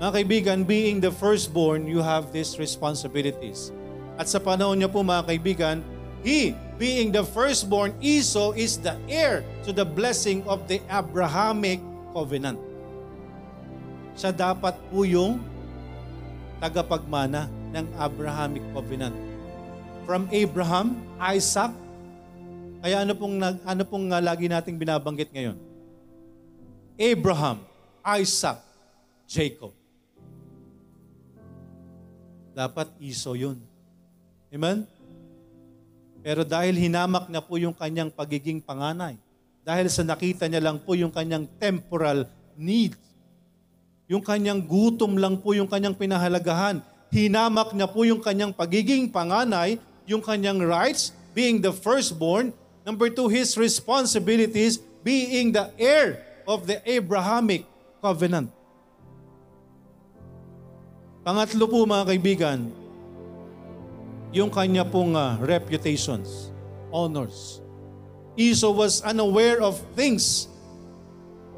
[0.00, 3.72] Mga kaibigan, being the firstborn, you have these responsibilities.
[4.20, 5.76] At sa panahon niya po mga kaibigan,
[6.20, 11.80] he being the firstborn, Esau is the heir to the blessing of the Abrahamic
[12.16, 12.56] covenant.
[14.16, 15.40] Siya dapat po yung
[16.60, 19.29] tagapagmana ng Abrahamic covenant.
[20.10, 21.70] From Abraham, Isaac,
[22.82, 25.54] kaya ano pong, ano pong uh, lagi nating binabanggit ngayon?
[26.98, 27.62] Abraham,
[28.18, 28.58] Isaac,
[29.30, 29.70] Jacob.
[32.58, 33.62] Dapat Esau yun.
[34.50, 34.82] Amen?
[36.26, 39.14] Pero dahil hinamak niya po yung kanyang pagiging panganay,
[39.62, 42.26] dahil sa nakita niya lang po yung kanyang temporal
[42.58, 42.98] needs,
[44.10, 46.82] yung kanyang gutom lang po yung kanyang pinahalagahan,
[47.14, 49.78] hinamak niya po yung kanyang pagiging panganay,
[50.10, 52.50] yung kanyang rights, being the firstborn,
[52.82, 56.18] number two, his responsibilities, being the heir
[56.50, 57.62] of the Abrahamic
[58.02, 58.50] covenant.
[61.22, 62.58] Pangatlo po mga kaibigan,
[64.34, 66.50] yung kanya pong uh, reputations,
[66.90, 67.62] honors.
[68.34, 70.50] Esau was unaware of things.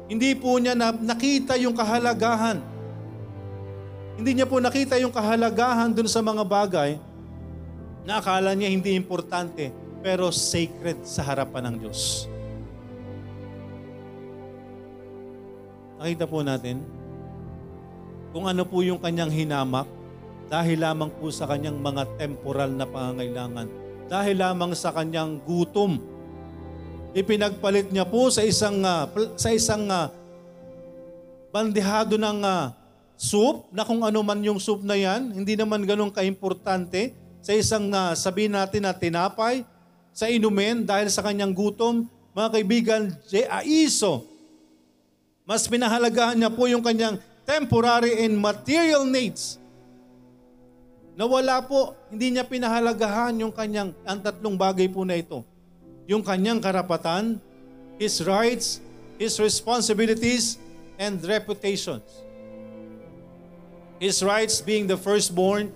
[0.05, 2.61] Hindi po niya na, nakita yung kahalagahan
[4.13, 7.01] Hindi niya po nakita yung kahalagahan dun sa mga bagay
[8.03, 9.71] na akala niya hindi importante
[10.03, 12.27] pero sacred sa harapan ng Diyos.
[16.03, 16.83] Nakita po natin
[18.35, 19.87] kung ano po yung kanyang hinamak
[20.51, 23.67] dahil lamang po sa kanyang mga temporal na pangangailangan.
[24.11, 25.95] Dahil lamang sa kanyang gutom.
[27.15, 29.07] Ipinagpalit niya po sa isang uh,
[29.39, 30.11] sa isang uh,
[31.55, 32.75] bandehado ng uh,
[33.15, 37.91] soup na kung ano man yung soup na yan, hindi naman ganun kaimportante sa isang
[37.91, 39.67] uh, sabihin natin na tinapay,
[40.15, 43.01] sa inumin dahil sa kanyang gutom, mga kaibigan,
[43.51, 44.23] Aiso,
[45.43, 49.59] mas pinahalagahan niya po yung kanyang temporary and material needs.
[51.19, 55.43] Nawala po, hindi niya pinahalagahan yung kanyang, ang tatlong bagay po na ito.
[56.07, 57.37] Yung kanyang karapatan,
[57.99, 58.79] his rights,
[59.19, 60.57] his responsibilities,
[60.95, 62.07] and reputations.
[63.99, 65.69] His rights being the firstborn,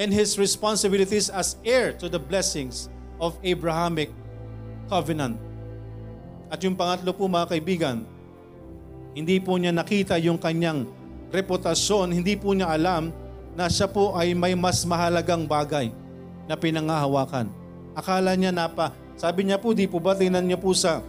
[0.00, 2.88] and his responsibilities as heir to the blessings
[3.20, 4.08] of Abrahamic
[4.88, 5.36] covenant.
[6.52, 8.04] At yung pangatlo po mga kaibigan,
[9.12, 10.88] hindi po niya nakita yung kanyang
[11.32, 13.12] reputasyon, hindi po niya alam
[13.52, 15.92] na siya po ay may mas mahalagang bagay
[16.48, 17.48] na pinangahawakan.
[17.92, 21.04] Akala niya na pa, sabi niya po, di po ba, tingnan niya po sa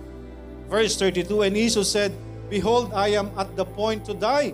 [0.68, 2.12] verse 32, And Jesus said,
[2.52, 4.54] Behold, I am at the point to die.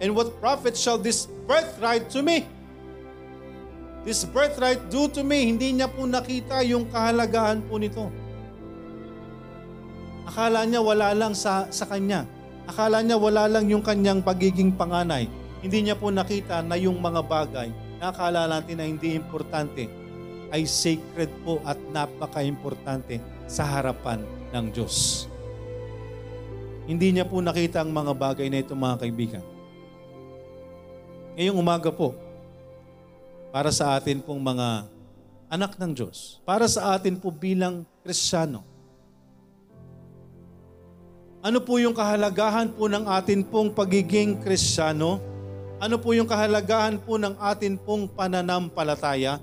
[0.00, 2.48] And what profit shall this birthright to me?
[4.04, 5.48] This birthright do to me.
[5.48, 8.12] Hindi niya po nakita yung kahalagahan po nito.
[10.28, 12.28] Akala niya wala lang sa, sa kanya.
[12.68, 15.24] Akala niya wala lang yung kanyang pagiging panganay.
[15.64, 19.88] Hindi niya po nakita na yung mga bagay na akala natin na hindi importante
[20.52, 24.20] ay sacred po at napaka-importante sa harapan
[24.52, 25.26] ng Diyos.
[26.84, 29.44] Hindi niya po nakita ang mga bagay na ito mga kaibigan.
[31.34, 32.12] Ngayong umaga po,
[33.54, 34.90] para sa atin pong mga
[35.46, 38.66] anak ng Diyos, para sa atin po bilang Kristiyano,
[41.38, 45.20] ano po yung kahalagahan po ng atin pong pagiging kristyano?
[45.76, 49.36] Ano po yung kahalagahan po ng atin pong pananampalataya?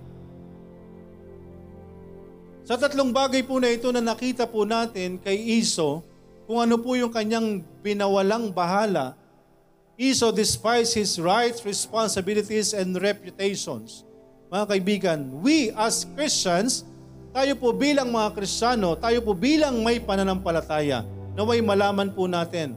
[2.66, 6.02] Sa tatlong bagay po na ito na nakita po natin kay Iso,
[6.50, 9.21] kung ano po yung kanyang binawalang bahala,
[10.00, 14.08] Iso despised his rights, responsibilities, and reputations.
[14.52, 16.84] Mga kaibigan, we as Christians,
[17.32, 22.76] tayo po bilang mga Kristiyano, tayo po bilang may pananampalataya, naway malaman po natin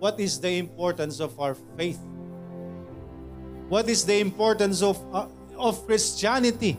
[0.00, 2.00] what is the importance of our faith.
[3.68, 6.76] What is the importance of, uh, of Christianity?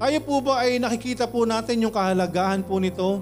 [0.00, 3.20] Tayo po ba ay nakikita po natin yung kahalagahan po nito?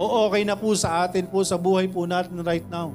[0.00, 2.88] O okay na po sa atin po sa buhay po natin right now?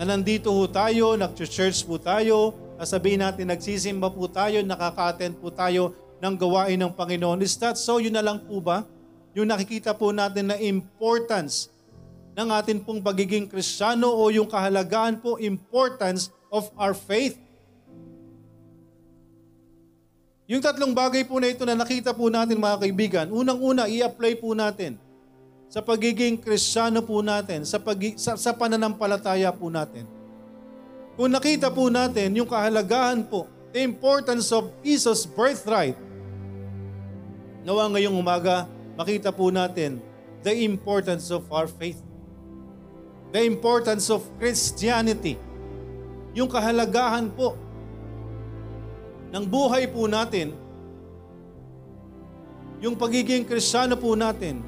[0.00, 5.92] Na nandito po tayo, nag-church po tayo, sabihin natin nagsisimba po tayo, nakaka-attend po tayo
[6.24, 7.44] ng gawain ng Panginoon.
[7.44, 8.00] Is that so?
[8.00, 8.88] Yun na lang po ba?
[9.34, 11.68] yung nakikita po natin na importance
[12.38, 17.34] ng atin pong pagiging kristyano o yung kahalagahan po, importance of our faith.
[20.44, 24.52] Yung tatlong bagay po na ito na nakita po natin mga kaibigan, unang-una, i-apply po
[24.52, 25.00] natin
[25.72, 30.04] sa pagiging kristyano po natin, sa, pag, sa, sa pananampalataya po natin.
[31.16, 35.96] Kung nakita po natin yung kahalagahan po, the importance of Jesus' birthright,
[37.64, 39.98] nawa ngayong umaga, makita po natin
[40.44, 41.98] the importance of our faith.
[43.32, 45.40] The importance of Christianity.
[46.36, 47.56] Yung kahalagahan po
[49.34, 50.54] ng buhay po natin,
[52.78, 54.62] yung pagiging kristyano po natin,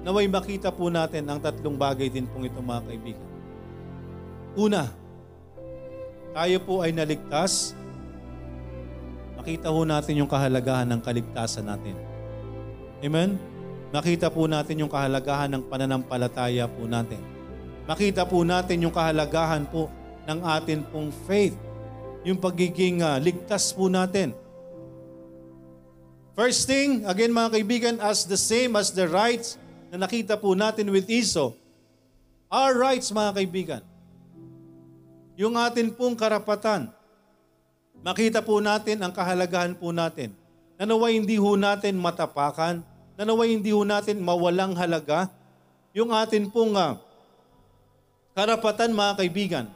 [0.00, 3.28] naway makita po natin ang tatlong bagay din pong ito mga kaibigan.
[4.56, 4.88] Una,
[6.32, 7.76] tayo po ay naligtas,
[9.36, 11.92] makita po natin yung kahalagahan ng kaligtasan natin.
[13.04, 13.36] Amen?
[13.92, 17.20] Makita po natin yung kahalagahan ng pananampalataya po natin.
[17.84, 19.92] Makita po natin yung kahalagahan po
[20.24, 21.54] ng atin pong faith.
[22.26, 24.34] Yung pagiging uh, ligtas po natin.
[26.34, 29.56] First thing, again mga kaibigan, as the same as the rights
[29.88, 31.54] na nakita po natin with Iso,
[32.50, 33.82] our rights mga kaibigan,
[35.38, 36.92] yung atin pong karapatan,
[38.04, 40.34] makita po natin ang kahalagahan po natin
[40.76, 42.84] na naway hindi ho natin matapakan,
[43.16, 45.32] na naway hindi ho natin mawalang halaga
[45.96, 47.00] yung atin pong uh,
[48.36, 49.66] karapatan mga kaibigan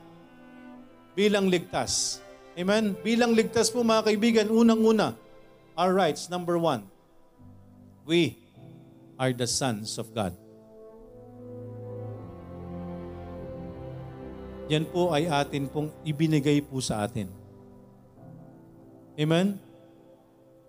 [1.17, 2.21] bilang ligtas.
[2.59, 2.99] Amen?
[3.01, 5.15] Bilang ligtas po mga kaibigan, unang-una,
[5.79, 6.87] our rights, number one,
[8.07, 8.37] we
[9.19, 10.35] are the sons of God.
[14.71, 17.27] yan po ay atin pong ibinigay po sa atin.
[19.19, 19.59] Amen?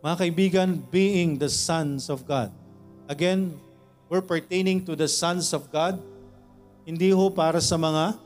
[0.02, 2.50] Mga kaibigan, being the sons of God.
[3.06, 3.54] Again,
[4.10, 6.02] we're pertaining to the sons of God.
[6.82, 8.18] Hindi ho para sa mga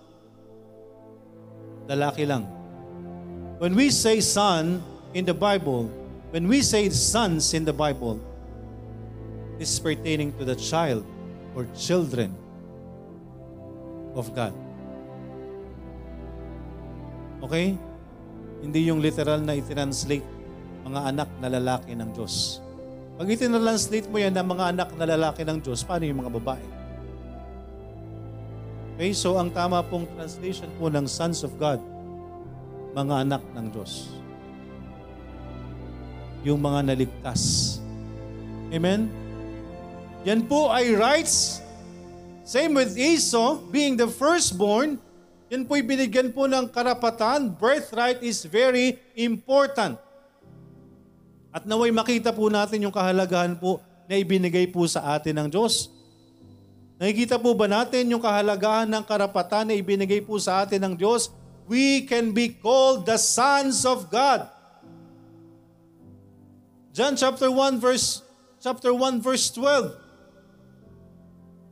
[1.91, 2.54] lalaki lang.
[3.55, 4.83] When we say son
[5.15, 5.87] in the Bible,
[6.35, 8.19] when we say sons in the Bible,
[9.55, 11.07] this is pertaining to the child
[11.55, 12.35] or children
[14.11, 14.51] of God.
[17.47, 17.79] Okay?
[18.59, 20.25] Hindi yung literal na itranslate
[20.83, 22.59] mga anak na lalaki ng Diyos.
[23.15, 26.65] Pag itinranslate mo yan ng mga anak na lalaki ng Diyos, paano yung mga babae?
[28.95, 31.79] Okay, so ang tama pong translation po ng sons of God,
[32.95, 34.08] mga anak ng Diyos.
[36.47, 37.75] Yung mga naligtas.
[38.71, 39.12] Amen?
[40.23, 41.60] Yan po ay rights.
[42.47, 44.95] Same with Esau, being the firstborn,
[45.51, 47.51] yan po'y binigyan po ng karapatan.
[47.51, 49.99] Birthright is very important.
[51.53, 55.89] At naway makita po natin yung kahalagahan po na ibinigay po sa atin ng Diyos.
[56.95, 61.34] Nakikita po ba natin yung kahalagahan ng karapatan na ibinigay po sa atin ng Diyos?
[61.67, 64.49] We can be called the sons of God.
[66.93, 68.21] John chapter 1 verse
[68.62, 69.93] chapter 1 verse 12.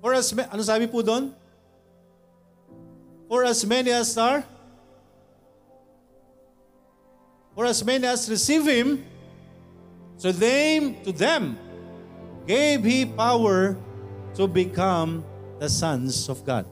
[0.04, 1.32] For as ano sabi po doon?
[3.32, 4.44] For as many as are,
[7.56, 9.00] for as many as receive Him,
[10.20, 11.58] so they, to them,
[12.46, 13.80] gave He power
[14.36, 15.24] to become
[15.58, 16.68] the sons of God.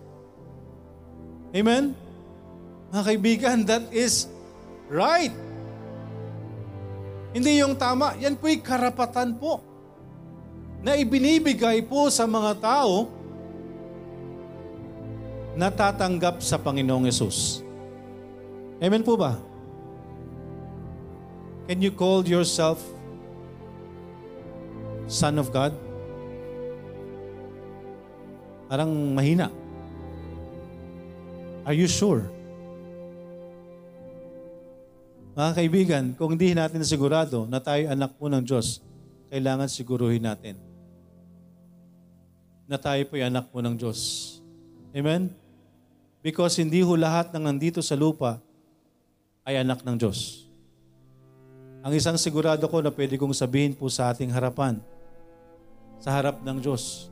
[1.55, 1.95] Amen?
[2.91, 4.27] Mga kaibigan, that is
[4.91, 5.31] right.
[7.31, 8.19] Hindi yung tama.
[8.19, 9.63] Yan po'y karapatan po
[10.83, 13.07] na ibinibigay po sa mga tao
[15.55, 17.63] natatanggap sa Panginoong Yesus.
[18.83, 19.39] Amen po ba?
[21.71, 22.83] Can you call yourself
[25.07, 25.71] Son of God?
[28.67, 29.47] Parang mahina.
[31.63, 32.40] Are you sure?
[35.31, 38.83] Mga kaibigan, kung hindi natin sigurado na tayo anak po ng Diyos,
[39.31, 40.59] kailangan siguruhin natin
[42.67, 43.99] na tayo po ay anak po ng Diyos.
[44.91, 45.31] Amen?
[46.19, 48.43] Because hindi ho lahat ng nandito sa lupa
[49.47, 50.47] ay anak ng Diyos.
[51.83, 54.79] Ang isang sigurado ko na pwede kong sabihin po sa ating harapan,
[55.99, 57.07] sa harap ng Diyos,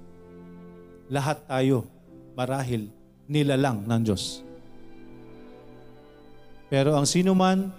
[1.07, 1.87] lahat tayo
[2.35, 2.91] marahil
[3.27, 4.43] nilalang ng Diyos.
[6.69, 7.73] Pero ang sino man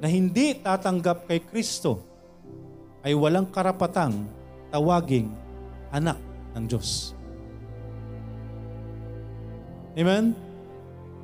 [0.00, 2.02] na hindi tatanggap kay Kristo
[3.06, 4.26] ay walang karapatang
[4.68, 5.30] tawaging
[5.94, 6.18] anak
[6.58, 7.14] ng Diyos.
[9.96, 10.36] Amen?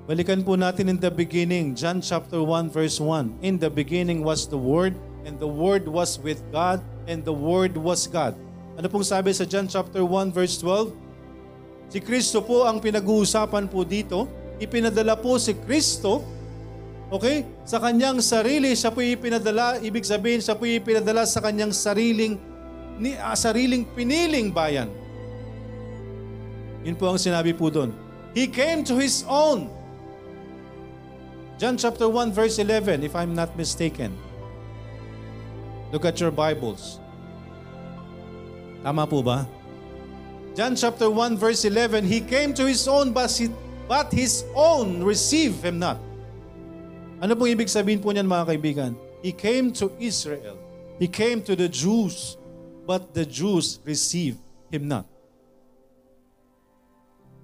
[0.08, 3.44] Balikan po natin in the beginning, John chapter 1 verse 1.
[3.44, 7.78] In the beginning was the Word, and the Word was with God, and the Word
[7.78, 8.34] was God.
[8.74, 10.90] Ano pong sabi sa John chapter 1 verse 12?
[11.92, 14.24] Si Kristo po ang pinag-uusapan po dito.
[14.56, 16.24] Ipinadala po si Kristo,
[17.12, 18.72] okay, sa kanyang sarili.
[18.72, 22.40] Siya po ipinadala, ibig sabihin siya po ipinadala sa kanyang sariling,
[22.96, 24.88] ni, uh, sariling piniling bayan.
[26.82, 27.92] Yun po ang sinabi po doon.
[28.32, 29.68] He came to His own.
[31.60, 34.10] John chapter 1 verse 11, if I'm not mistaken.
[35.94, 36.98] Look at your Bibles.
[38.82, 39.46] Tama po ba?
[40.58, 43.30] John chapter 1 verse 11, He came to His own but,
[43.86, 46.00] but His own receive Him not.
[47.22, 48.92] Ano pong ibig sabihin po niyan mga kaibigan?
[49.22, 50.58] He came to Israel.
[50.98, 52.34] He came to the Jews,
[52.82, 54.34] but the Jews receive
[54.74, 55.06] Him not.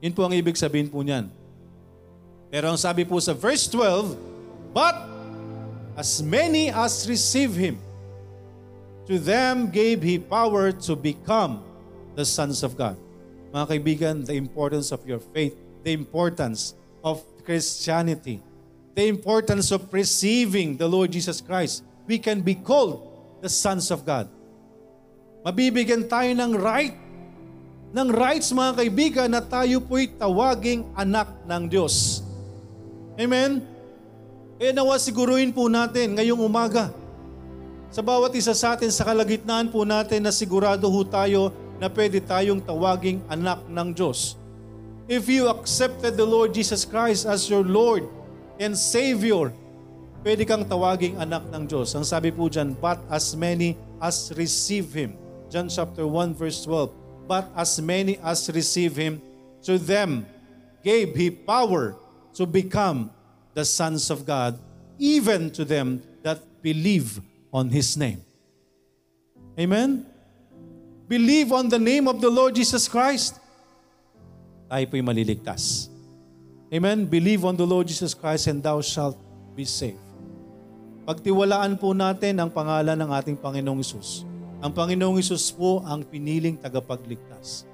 [0.03, 1.31] Yun po ang ibig sabihin po niyan.
[2.51, 4.19] Pero ang sabi po sa verse 12,
[4.75, 4.99] But
[5.95, 7.79] as many as receive Him,
[9.07, 11.63] to them gave He power to become
[12.19, 12.99] the sons of God.
[13.55, 15.55] Mga kaibigan, the importance of your faith,
[15.87, 16.75] the importance
[17.07, 18.43] of Christianity,
[18.99, 22.99] the importance of receiving the Lord Jesus Christ, we can be called
[23.39, 24.27] the sons of God.
[25.47, 26.99] Mabibigyan tayo ng right
[27.95, 32.27] ng rights mga kaibigan na tayo po'y tawaging anak ng Diyos.
[33.15, 33.63] Amen?
[34.59, 36.91] Kaya nawa siguruhin po natin ngayong umaga
[37.95, 42.19] sa bawat isa sa atin sa kalagitnaan po natin na sigurado ho tayo na pwede
[42.19, 44.35] tayong tawaging anak ng Diyos.
[45.07, 48.18] If you accepted the Lord Jesus Christ as your Lord
[48.59, 49.55] and Savior,
[50.27, 51.95] pwede kang tawaging anak ng Diyos.
[51.95, 55.15] Ang sabi po dyan, but as many as receive Him.
[55.49, 59.21] John chapter 1 verse 12 but as many as receive Him,
[59.63, 60.25] to them
[60.83, 61.95] gave He power
[62.35, 63.13] to become
[63.53, 64.57] the sons of God,
[64.97, 67.21] even to them that believe
[67.53, 68.25] on His name.
[69.61, 70.09] Amen?
[71.07, 73.37] Believe on the name of the Lord Jesus Christ.
[74.73, 75.93] Tayo po'y maliligtas.
[76.69, 77.09] Amen?
[77.09, 79.17] Believe on the Lord Jesus Christ and thou shalt
[79.57, 80.01] be saved.
[81.09, 84.29] Pagtiwalaan po natin ang pangalan ng ating Panginoong Isus.
[84.61, 87.65] Ang Panginoong Isus po ang piniling tagapagligtas.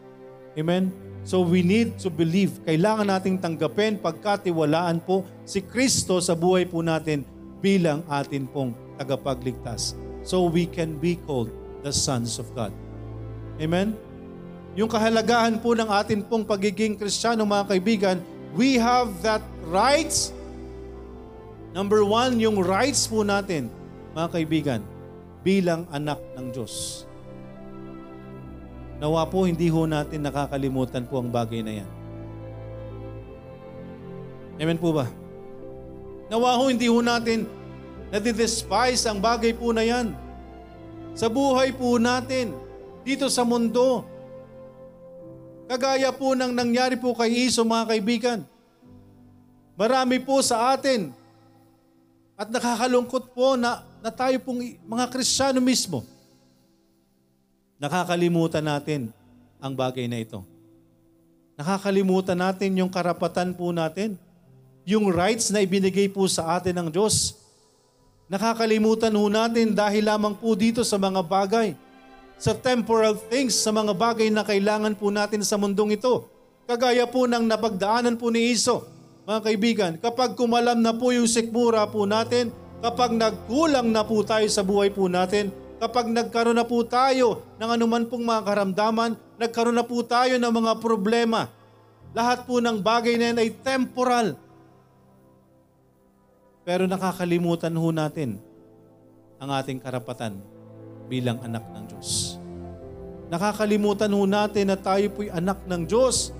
[0.55, 0.95] Amen?
[1.26, 2.62] So we need to believe.
[2.62, 7.26] Kailangan nating tanggapin, pagkatiwalaan po si Kristo sa buhay po natin
[7.59, 9.99] bilang atin pong tagapagligtas.
[10.22, 11.51] So we can be called
[11.82, 12.70] the sons of God.
[13.59, 13.99] Amen?
[14.78, 18.18] Yung kahalagahan po ng atin pong pagiging Kristiyano mga kaibigan,
[18.55, 20.34] we have that rights
[21.74, 23.66] Number one, yung rights po natin,
[24.14, 24.80] mga kaibigan,
[25.42, 27.02] bilang anak ng Diyos.
[29.02, 31.90] Nawa po, hindi ho natin nakakalimutan po ang bagay na yan.
[34.62, 35.11] Amen po ba?
[36.30, 37.50] Nawa ho, hindi ho natin
[38.14, 40.14] nadidespise ang bagay po na yan.
[41.18, 42.55] Sa buhay po natin,
[43.02, 44.07] dito sa mundo,
[45.64, 48.40] kagaya po ng nangyari po kay Iso, mga kaibigan.
[49.74, 51.10] Marami po sa atin,
[52.34, 56.02] at nakakalungkot po na, na tayo pong mga Kristiyano mismo,
[57.78, 59.10] nakakalimutan natin
[59.62, 60.42] ang bagay na ito.
[61.54, 64.18] Nakakalimutan natin yung karapatan po natin,
[64.82, 67.38] yung rights na ibinigay po sa atin ng Diyos.
[68.26, 71.78] Nakakalimutan ho natin dahil lamang po dito sa mga bagay,
[72.39, 76.26] sa temporal things, sa mga bagay na kailangan po natin sa mundong ito.
[76.64, 81.89] Kagaya po ng napagdaanan po ni Iso mga kaibigan, kapag kumalam na po yung sikmura
[81.89, 82.53] po natin,
[82.85, 85.49] kapag nagkulang na po tayo sa buhay po natin,
[85.80, 90.53] kapag nagkaroon na po tayo ng anuman pong mga karamdaman, nagkaroon na po tayo ng
[90.53, 91.49] mga problema,
[92.12, 94.37] lahat po ng bagay na yan ay temporal.
[96.68, 98.37] Pero nakakalimutan ho natin
[99.41, 100.37] ang ating karapatan
[101.07, 102.38] bilang anak ng Diyos.
[103.28, 106.34] Nakakalimutan ho natin na tayo po'y anak ng Diyos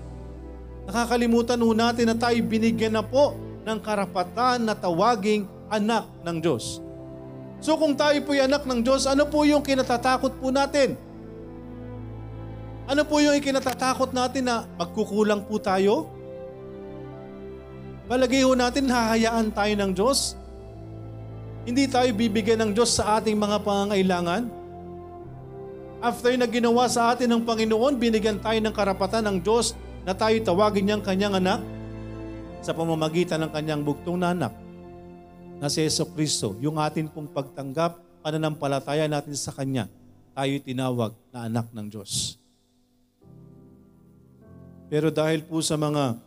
[0.85, 3.33] Nakakalimutan ho natin na tayo binigyan na po
[3.65, 6.77] ng karapatan na tawaging anak ng Diyos.
[7.57, 10.93] So kung tayo po'y anak ng Diyos, ano po yung kinatatakot po natin?
[12.85, 16.13] Ano po yung ikinatatakot natin na magkukulang po tayo?
[18.05, 20.37] Palagay ho natin hahayaan tayo ng Diyos?
[21.65, 24.45] Hindi tayo bibigyan ng Diyos sa ating mga pangangailangan?
[25.97, 29.73] After na ginawa sa atin ng Panginoon, binigyan tayo ng karapatan ng Diyos
[30.05, 31.65] na tayo tawagin niyang kanyang anak
[32.61, 34.53] sa pamamagitan ng kanyang bugtong na anak
[35.57, 36.53] na si Yeso Kristo.
[36.61, 39.89] Yung atin pong pagtanggap, pananampalataya natin sa Kanya,
[40.37, 42.37] tayo tinawag na anak ng Diyos.
[44.85, 46.21] Pero dahil po sa mga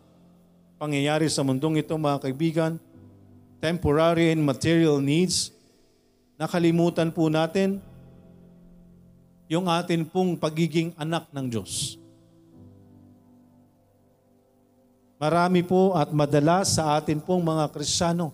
[0.82, 2.82] pangyayari sa mundong ito, mga kaibigan,
[3.58, 5.50] temporary and material needs,
[6.38, 7.82] nakalimutan po natin
[9.50, 11.98] yung atin pong pagiging anak ng Diyos.
[15.18, 18.30] Marami po at madalas sa atin pong mga Kristiyano,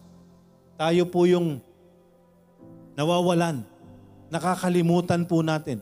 [0.76, 1.56] tayo po yung
[2.92, 3.64] nawawalan,
[4.28, 5.80] nakakalimutan po natin.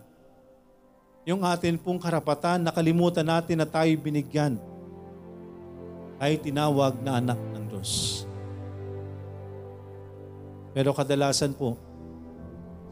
[1.27, 4.59] Yung atin pong karapatan, nakalimutan natin na tayo binigyan
[6.23, 8.23] ay tinawag na anak ng Diyos.
[10.73, 11.77] Pero kadalasan po,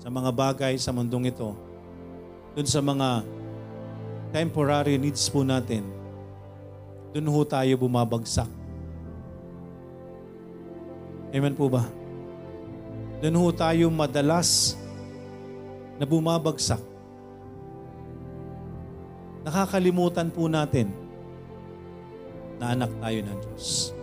[0.00, 1.52] sa mga bagay sa mundong ito,
[2.56, 3.24] dun sa mga
[4.32, 5.84] temporary needs po natin,
[7.12, 8.48] doon ho tayo bumabagsak.
[11.30, 11.88] Amen po ba?
[13.20, 14.76] Doon ho tayo madalas
[16.00, 16.80] na bumabagsak.
[19.44, 20.92] Nakakalimutan po natin
[22.60, 23.96] na anak tayo ng Diyos.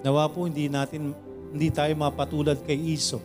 [0.00, 1.12] Nawa po hindi natin
[1.50, 3.18] hindi tayo mapatulad kay Iso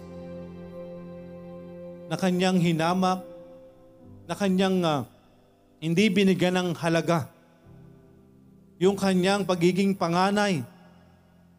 [2.05, 3.25] na kanyang hinamak,
[4.29, 5.01] na kanyang uh,
[5.81, 7.29] hindi binigyan ng halaga
[8.75, 10.59] yung kanyang pagiging panganay.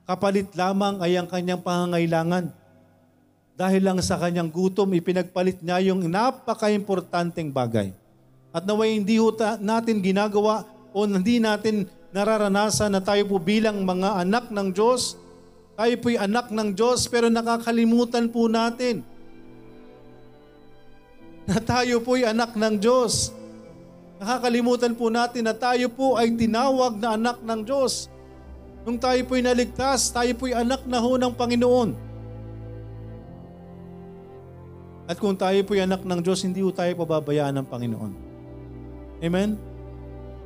[0.06, 2.52] Kapalit lamang ay ang kanyang pangangailangan.
[3.56, 7.90] Dahil lang sa kanyang gutom, ipinagpalit niya yung napaka-importanteng bagay.
[8.52, 9.16] At naway hindi
[9.64, 15.16] natin ginagawa o hindi natin nararanasan na tayo po bilang mga anak ng Diyos.
[15.76, 19.04] Tayo po'y anak ng Diyos pero nakakalimutan po natin
[21.44, 23.30] na tayo po'y anak ng Diyos.
[24.16, 28.08] Nakakalimutan po natin na tayo po ay tinawag na anak ng Diyos.
[28.88, 31.90] Nung tayo po'y naligtas, tayo po'y anak na ho ng Panginoon.
[35.06, 38.12] At kung tayo po'y anak ng Diyos, hindi po tayo pababayaan ng Panginoon.
[39.20, 39.60] Amen?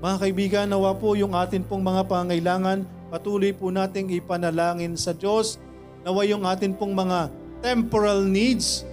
[0.02, 5.58] Mga kaibigan, nawa po yung atin pong mga pangailangan patuloy po nating ipanalangin sa Diyos
[6.06, 7.28] nawa yung atin pong mga
[7.60, 8.86] temporal needs,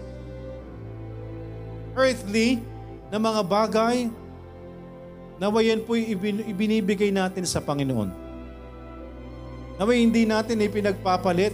[1.95, 2.59] earthly
[3.07, 4.11] na mga bagay,
[5.38, 5.95] nawa yan po
[6.43, 8.09] ibinibigay natin sa Panginoon.
[9.78, 11.53] Nawa hindi natin ipinagpapalit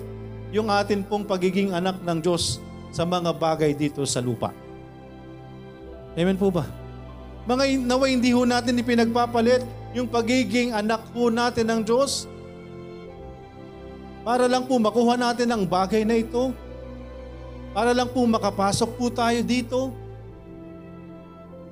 [0.55, 2.63] yung atin pong pagiging anak ng Diyos
[2.95, 4.55] sa mga bagay dito sa lupa.
[6.15, 6.63] Amen po ba?
[7.43, 12.31] Mga nawa hindi ho natin ipinagpapalit yung pagiging anak po natin ng Diyos
[14.23, 16.55] para lang po makuha natin ang bagay na ito.
[17.75, 19.91] Para lang po makapasok po tayo dito.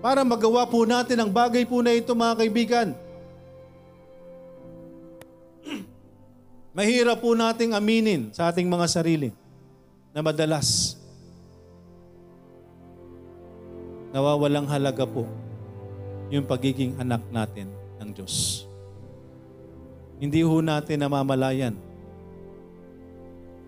[0.04, 2.88] Para magawa po natin ang bagay po na ito mga kaibigan.
[6.76, 9.32] Mahirap po nating aminin sa ating mga sarili
[10.12, 11.00] na madalas
[14.12, 15.24] nawawalang halaga po
[16.28, 17.72] yung pagiging anak natin
[18.04, 18.68] ng Diyos.
[20.20, 21.91] Hindi ho natin namamalayan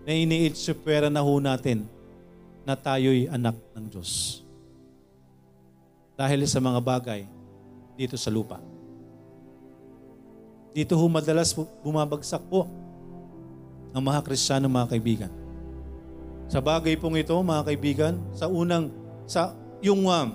[0.04, 1.88] na iniitsupwera na ho natin
[2.64, 4.40] na tayo'y anak ng Diyos.
[6.14, 7.26] Dahil sa mga bagay
[7.98, 8.60] dito sa lupa.
[10.74, 12.66] Dito ho madalas bumabagsak po
[13.94, 15.32] ang mga Kristiyano, mga kaibigan.
[16.50, 18.90] Sa bagay pong ito, mga kaibigan, sa unang,
[19.24, 20.28] sa yung um,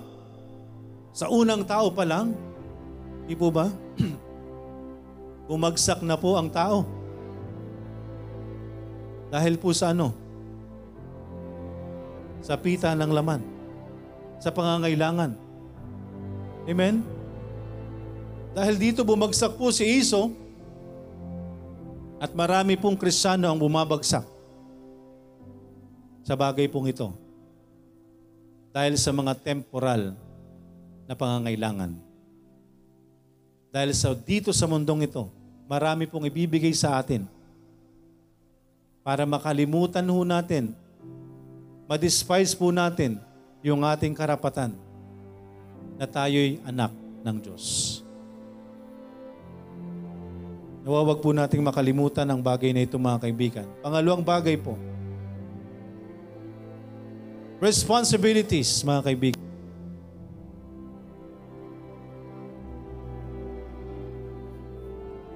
[1.10, 2.32] sa unang tao pa lang,
[3.26, 3.68] di po ba?
[5.50, 6.86] Bumagsak na po ang tao.
[9.30, 10.10] Dahil po sa ano?
[12.42, 13.40] Sa pita ng laman.
[14.42, 15.32] Sa pangangailangan.
[16.66, 17.06] Amen?
[18.50, 20.34] Dahil dito bumagsak po si Iso
[22.18, 24.26] at marami pong kristyano ang bumabagsak
[26.26, 27.14] sa bagay pong ito.
[28.74, 30.18] Dahil sa mga temporal
[31.06, 31.94] na pangangailangan.
[33.70, 35.30] Dahil sa dito sa mundong ito,
[35.70, 37.22] marami pong ibibigay sa atin
[39.00, 40.76] para makalimutan ho natin,
[41.88, 43.16] ma-despise po natin
[43.64, 44.76] yung ating karapatan
[45.96, 46.92] na tayo'y anak
[47.24, 48.00] ng Diyos.
[50.80, 53.66] Nawawag po nating makalimutan ang bagay na ito mga kaibigan.
[53.84, 54.80] Pangalawang bagay po,
[57.60, 59.42] responsibilities mga kaibigan.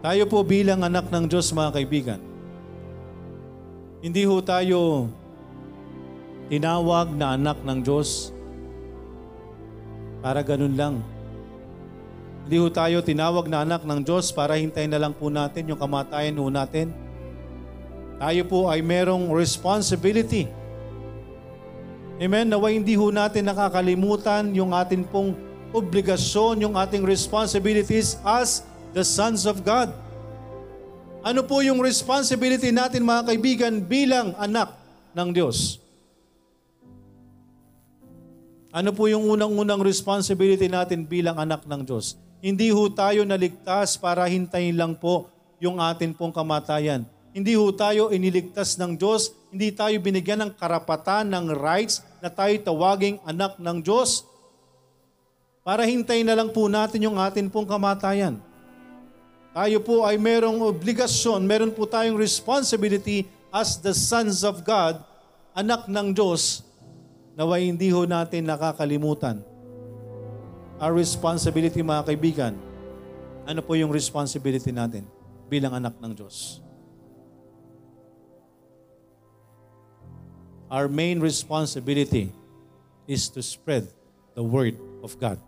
[0.04, 2.20] Tayo po bilang anak ng Diyos mga kaibigan,
[4.04, 5.08] hindi ho tayo
[6.52, 8.36] tinawag na anak ng Diyos
[10.20, 11.00] para ganun lang.
[12.44, 15.80] Hindi ho tayo tinawag na anak ng Diyos para hintayin na lang po natin yung
[15.80, 16.92] kamatayan ho natin.
[18.20, 20.52] Tayo po ay merong responsibility.
[22.20, 22.52] Amen?
[22.52, 25.32] Nawa hindi ho natin nakakalimutan yung atin pong
[25.72, 30.03] obligasyon, yung ating responsibilities as the sons of God.
[31.24, 34.76] Ano po yung responsibility natin mga kaibigan bilang anak
[35.16, 35.80] ng Diyos?
[38.68, 42.20] Ano po yung unang-unang responsibility natin bilang anak ng Diyos?
[42.44, 45.32] Hindi ho tayo naligtas para hintayin lang po
[45.64, 47.08] yung atin pong kamatayan.
[47.32, 52.52] Hindi ho tayo iniligtas ng Diyos, hindi tayo binigyan ng karapatan, ng rights na tayo
[52.60, 54.28] tawaging anak ng Diyos
[55.64, 58.36] para hintayin na lang po natin yung atin pong kamatayan.
[59.54, 63.22] Tayo po ay merong obligasyon, meron po tayong responsibility
[63.54, 64.98] as the sons of God,
[65.54, 66.66] anak ng Diyos,
[67.38, 69.38] nawa hindi ho natin nakakalimutan.
[70.82, 72.58] Our responsibility mga kaibigan,
[73.46, 75.06] ano po yung responsibility natin
[75.46, 76.58] bilang anak ng Diyos?
[80.66, 82.34] Our main responsibility
[83.06, 83.86] is to spread
[84.34, 84.74] the Word
[85.06, 85.38] of God.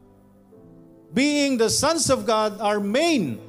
[1.10, 3.42] Being the sons of God, our main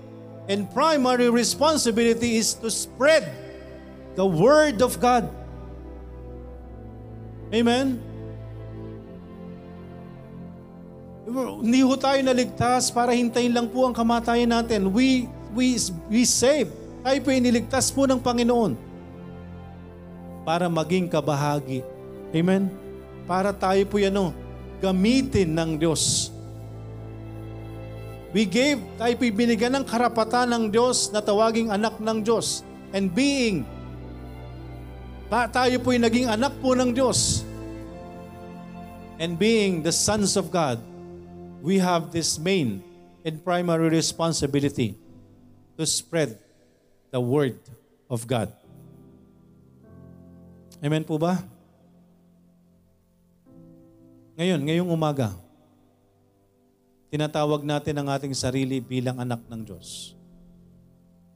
[0.48, 3.28] and primary responsibility is to spread
[4.16, 5.28] the Word of God.
[7.52, 8.00] Amen?
[11.28, 14.88] Hindi ho tayo naligtas para hintayin lang po ang kamatayan natin.
[14.96, 15.76] We, we,
[16.08, 16.72] we save.
[17.04, 18.80] Tayo po iniligtas po ng Panginoon
[20.48, 21.84] para maging kabahagi.
[22.32, 22.72] Amen?
[23.28, 24.32] Para tayo po yan, no,
[24.80, 26.32] gamitin ng Diyos
[28.38, 32.62] We gave, tayo binigyan ng karapatan ng Diyos na tawaging anak ng Diyos.
[32.94, 33.66] And being,
[35.26, 37.42] ta- tayo po'y naging anak po ng Diyos.
[39.18, 40.78] And being the sons of God,
[41.66, 42.86] we have this main
[43.26, 44.94] and primary responsibility
[45.74, 46.38] to spread
[47.10, 47.58] the Word
[48.06, 48.54] of God.
[50.78, 51.42] Amen po ba?
[54.38, 55.34] Ngayon, ngayong umaga,
[57.08, 60.16] tinatawag natin ang ating sarili bilang anak ng Diyos.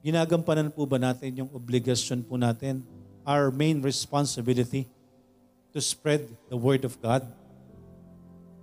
[0.04, 2.84] Ginagampanan po ba natin yung obligasyon po natin,
[3.22, 4.90] our main responsibility
[5.70, 7.24] to spread the Word of God?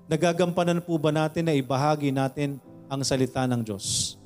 [0.09, 4.17] Nagagampanan po ba natin na ibahagi natin ang salita ng Diyos?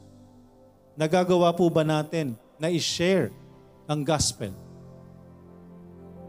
[0.97, 3.31] Nagagawa po ba natin na i-share
[3.87, 4.51] ang gospel?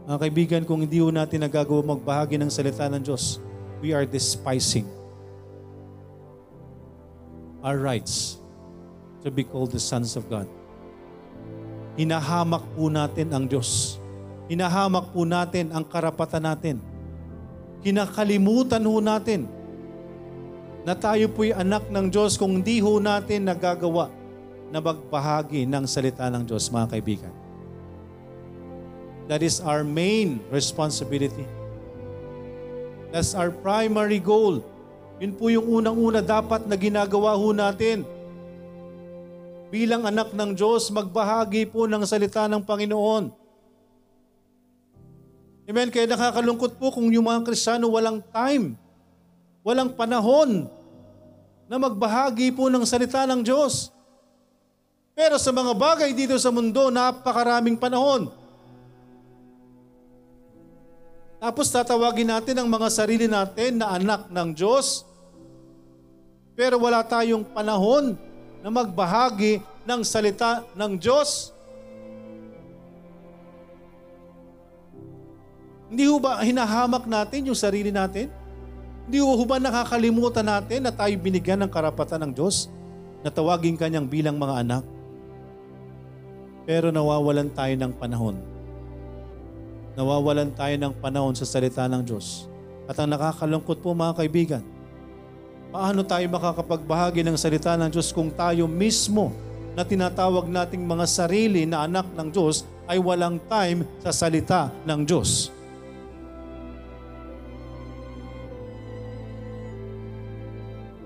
[0.05, 3.41] Mga kaibigan, kung hindi po natin nagagawa magbahagi ng salita ng Diyos,
[3.81, 4.85] we are despising
[7.65, 8.37] our rights
[9.25, 10.45] to be called the sons of God.
[11.97, 13.97] Hinahamak po natin ang Diyos.
[14.45, 16.77] Hinahamak po natin ang karapatan natin.
[17.81, 19.49] Kinakalimutan ho natin
[20.85, 24.13] na tayo po'y anak ng Diyos kung di ho natin nagagawa
[24.69, 27.33] na magbahagi ng salita ng Diyos, mga kaibigan.
[29.25, 31.49] That is our main responsibility.
[33.09, 34.61] That's our primary goal.
[35.19, 38.03] Yun po yung unang-una dapat na ginagawa ho natin
[39.75, 43.27] bilang anak ng Diyos, magbahagi po ng salita ng Panginoon.
[45.65, 45.89] Amen?
[45.89, 48.77] Kaya nakakalungkot po kung yung mga Kristiyano walang time,
[49.65, 50.69] walang panahon
[51.65, 53.89] na magbahagi po ng salita ng Diyos.
[55.17, 58.29] Pero sa mga bagay dito sa mundo, napakaraming panahon.
[61.45, 65.05] Tapos tatawagin natin ang mga sarili natin na anak ng Diyos.
[66.57, 68.17] Pero wala tayong panahon
[68.65, 71.53] na magbahagi ng salita ng Diyos.
[75.85, 78.33] Hindi ho ba hinahamak natin yung sarili natin?
[79.05, 82.73] Hindi ho ba nakakalimutan natin na tayo binigyan ng karapatan ng Diyos
[83.21, 84.83] na tawagin kanyang bilang mga anak?
[86.65, 88.54] Pero nawawalan tayo ng panahon.
[89.95, 92.51] Nawawalan tayo ng panahon sa salita ng Diyos.
[92.85, 94.63] At ang nakakalungkot po mga kaibigan,
[95.75, 99.35] Paano tayo makakapagbahagi ng salita ng Diyos kung tayo mismo
[99.75, 105.03] na tinatawag nating mga sarili na anak ng Diyos ay walang time sa salita ng
[105.03, 105.51] Diyos?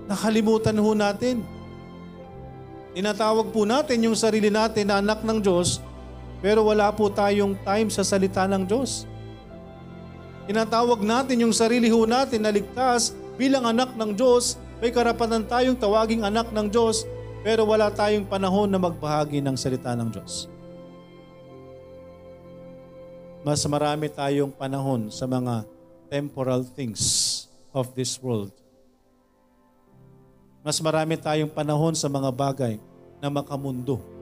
[0.06, 1.42] Nakalimutan ho natin.
[2.94, 5.82] Tinatawag po natin yung sarili natin na anak ng Diyos,
[6.40, 9.04] pero wala po tayong time sa salita ng Diyos.
[10.48, 15.76] Tinatawag natin yung sarili ho natin na ligtas, bilang anak ng Diyos, may karapatan tayong
[15.76, 17.04] tawaging anak ng Diyos,
[17.44, 20.48] pero wala tayong panahon na magbahagi ng salita ng Diyos.
[23.40, 25.64] Mas marami tayong panahon sa mga
[26.12, 28.52] temporal things of this world.
[30.60, 32.76] Mas marami tayong panahon sa mga bagay
[33.16, 34.19] na makamundo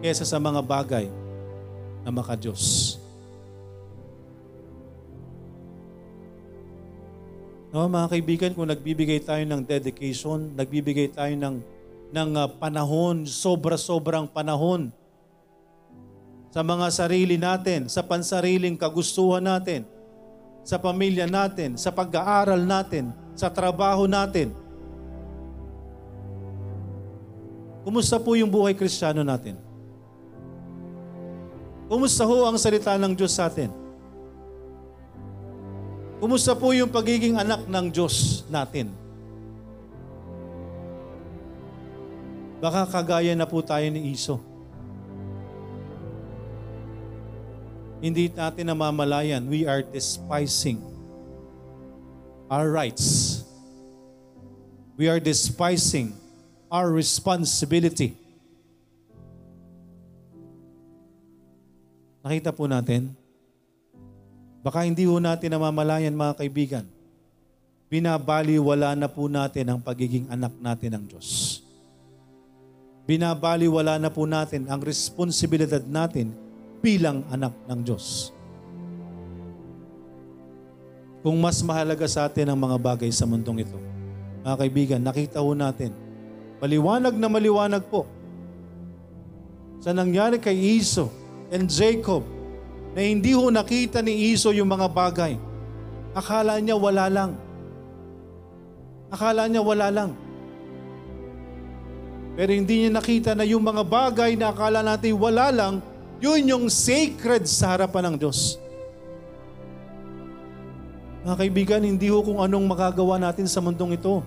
[0.00, 1.06] kesa sa mga bagay
[2.06, 2.96] na makadiyos.
[7.74, 11.56] No, mga kaibigan, kung nagbibigay tayo ng dedication, nagbibigay tayo ng,
[12.08, 14.88] ng uh, panahon, sobra-sobrang panahon
[16.54, 19.84] sa mga sarili natin, sa pansariling kagustuhan natin,
[20.64, 24.56] sa pamilya natin, sa pag-aaral natin, sa trabaho natin.
[27.84, 29.65] Kumusta po yung buhay kristyano natin?
[31.86, 33.70] Kumusta ho ang salita ng Diyos sa atin?
[36.18, 38.90] Kumusta po yung pagiging anak ng Diyos natin?
[42.58, 44.42] Baka kagaya na po tayo ni Iso.
[48.02, 50.82] Hindi natin namamalayan, we are despising
[52.50, 53.40] our rights.
[54.98, 56.16] We are despising
[56.66, 58.25] our responsibility.
[62.26, 63.14] Nakita po natin,
[64.66, 66.82] Baka hindi ho natin namamalayan mga kaibigan.
[67.86, 71.62] Binabaliwala na po natin ang pagiging anak natin ng Diyos.
[73.06, 76.34] Binabaliwala na po natin ang responsibilidad natin
[76.82, 78.34] bilang anak ng Diyos.
[81.22, 83.78] Kung mas mahalaga sa atin ang mga bagay sa mundong ito,
[84.42, 85.94] mga kaibigan, nakita ho natin,
[86.58, 88.02] maliwanag na maliwanag po
[89.78, 91.06] sa nangyari kay Iso
[91.50, 92.24] and Jacob
[92.96, 95.36] na hindi ho nakita ni Iso yung mga bagay.
[96.16, 97.36] Akala niya wala lang.
[99.12, 100.10] Akala niya wala lang.
[102.36, 105.74] Pero hindi niya nakita na yung mga bagay na akala natin wala lang,
[106.20, 108.60] yun yung sacred sa harapan ng Diyos.
[111.24, 114.22] Mga kaibigan, hindi ho kung anong magagawa natin sa mundong ito.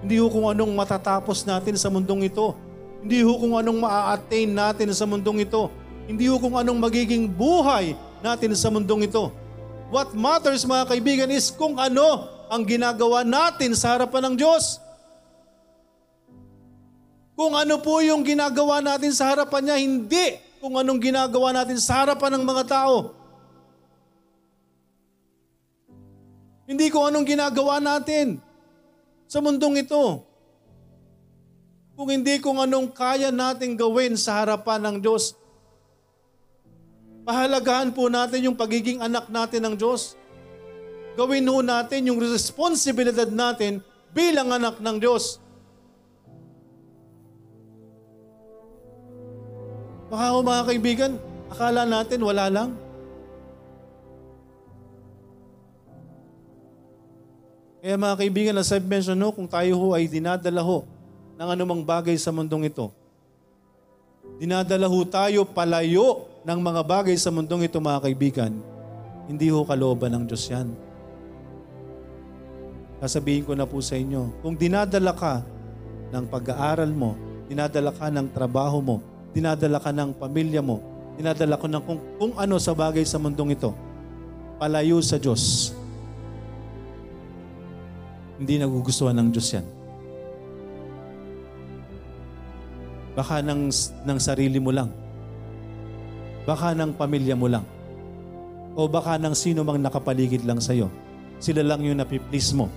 [0.00, 2.56] Hindi ho kung anong matatapos natin sa mundong ito.
[3.04, 5.68] Hindi ho kung anong maa-attain natin sa mundong ito.
[6.10, 9.30] Hindi ho kung anong magiging buhay natin sa mundong ito.
[9.94, 14.82] What matters mga kaibigan is kung ano ang ginagawa natin sa harapan ng Diyos.
[17.38, 20.26] Kung ano po yung ginagawa natin sa harapan niya, hindi
[20.58, 23.14] kung anong ginagawa natin sa harapan ng mga tao.
[26.66, 28.42] Hindi kung anong ginagawa natin
[29.30, 30.26] sa mundong ito.
[31.94, 35.38] Kung hindi kung anong kaya natin gawin sa harapan ng Diyos.
[37.24, 40.16] Pahalagahan po natin yung pagiging anak natin ng Diyos.
[41.18, 45.36] Gawin ho natin yung responsibilidad natin bilang anak ng Diyos.
[50.10, 51.12] Baka ho mga kaibigan,
[51.52, 52.70] akala natin wala lang.
[57.80, 60.84] Kaya mga kaibigan, as I've mentioned no, kung tayo ho ay dinadala ho
[61.40, 62.92] ng anumang bagay sa mundong ito,
[64.36, 68.52] dinadala ho tayo palayo ng mga bagay sa mundong ito mga kaibigan,
[69.28, 70.72] hindi ho kalooban ng Diyos yan.
[73.00, 75.44] Sasabihin ko na po sa inyo, kung dinadala ka
[76.12, 77.16] ng pag-aaral mo,
[77.48, 78.96] dinadala ka ng trabaho mo,
[79.36, 80.80] dinadala ka ng pamilya mo,
[81.16, 83.72] dinadala ko ng kung, kung ano sa bagay sa mundong ito,
[84.56, 85.72] palayo sa Diyos.
[88.40, 89.66] Hindi nagugustuhan ng Diyos yan.
[93.12, 93.68] Baka ng,
[94.08, 94.88] ng sarili mo lang.
[96.48, 97.64] Baka ng pamilya mo lang.
[98.72, 100.88] O baka ng sino mang nakapaligid lang sa'yo.
[101.40, 102.68] Sila lang yung napiplease mo.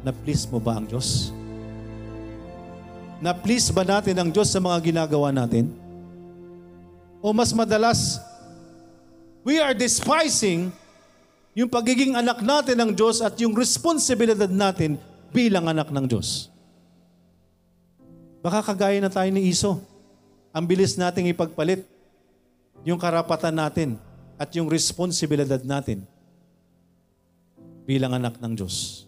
[0.00, 1.34] Na-please mo ba ang Diyos?
[3.20, 5.68] Na-please ba natin ang Diyos sa mga ginagawa natin?
[7.20, 8.16] O mas madalas,
[9.44, 10.72] we are despising
[11.52, 14.96] yung pagiging anak natin ng Diyos at yung responsibilidad natin
[15.28, 16.48] bilang anak ng Diyos.
[18.40, 19.82] Baka kagaya na tayo ni Iso.
[20.54, 21.84] Ang bilis nating ipagpalit
[22.86, 23.88] yung karapatan natin
[24.40, 26.04] at yung responsibilidad natin
[27.84, 29.04] bilang anak ng Diyos.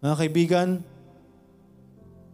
[0.00, 0.68] Mga kaibigan,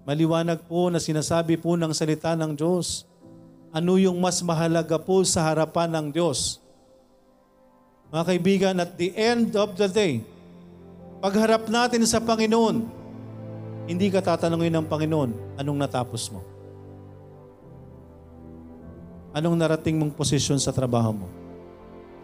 [0.06, 3.02] Maliwanag po na sinasabi po ng salita ng Diyos.
[3.74, 6.62] Ano yung mas mahalaga po sa harapan ng Diyos?
[8.14, 10.22] Mga kaibigan, at the end of the day,
[11.18, 12.86] pagharap natin sa Panginoon,
[13.90, 16.38] hindi ka tatanungin ng Panginoon, anong natapos mo?
[19.36, 21.28] Anong narating mong posisyon sa trabaho mo?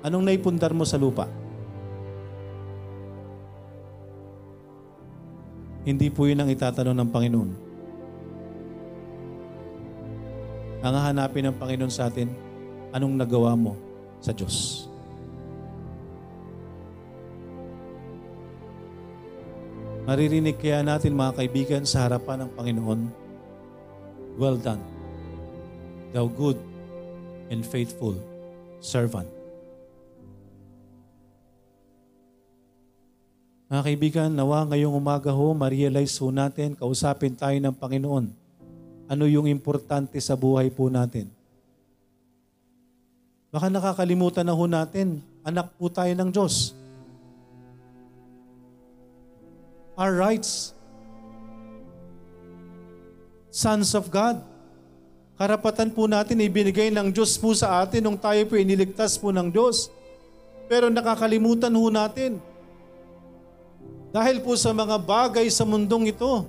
[0.00, 1.28] Anong naipundar mo sa lupa?
[5.84, 7.50] Hindi po yun ang itatanong ng Panginoon.
[10.80, 12.32] Ang hahanapin ng Panginoon sa atin,
[12.96, 13.76] anong nagawa mo
[14.24, 14.88] sa Diyos?
[20.08, 23.00] Maririnig kaya natin mga kaibigan sa harapan ng Panginoon,
[24.40, 24.80] Well done,
[26.16, 26.71] thou good
[27.48, 28.14] and faithful
[28.78, 29.26] servant.
[33.72, 38.42] Mga kaibigan, nawa ngayong umaga ho, ma-realize ho natin, kausapin tayo ng Panginoon
[39.12, 41.28] ano yung importante sa buhay po natin.
[43.52, 46.72] Baka nakakalimutan na ho natin, anak po tayo ng Diyos.
[50.00, 50.72] Our rights,
[53.52, 54.40] sons of God.
[55.36, 59.48] Karapatan po natin ibinigay ng Diyos po sa atin nung tayo po iniligtas po ng
[59.48, 59.88] Diyos.
[60.68, 62.38] Pero nakakalimutan ho natin.
[64.12, 66.44] Dahil po sa mga bagay sa mundong ito,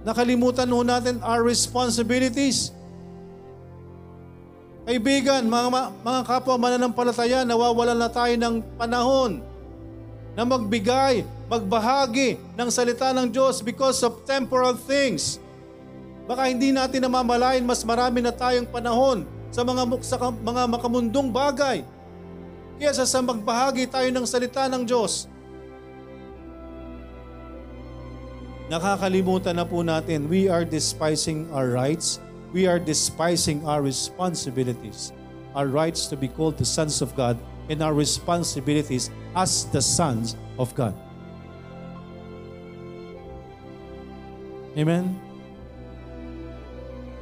[0.00, 2.72] Nakalimutan ho natin our responsibilities.
[4.88, 9.44] Kaibigan, mga, mga kapwa mananampalataya, nawawalan na tayo ng panahon
[10.32, 15.36] na magbigay, magbahagi ng salita ng Diyos because of temporal things.
[16.30, 21.82] Baka hindi natin namamalayan mas marami na tayong panahon sa mga, sa mga makamundong bagay.
[22.78, 25.26] Kaya sa magbahagi tayo ng salita ng Diyos,
[28.70, 32.22] nakakalimutan na po natin, we are despising our rights,
[32.54, 35.10] we are despising our responsibilities.
[35.58, 37.34] Our rights to be called the sons of God
[37.66, 40.94] and our responsibilities as the sons of God.
[44.78, 45.29] Amen?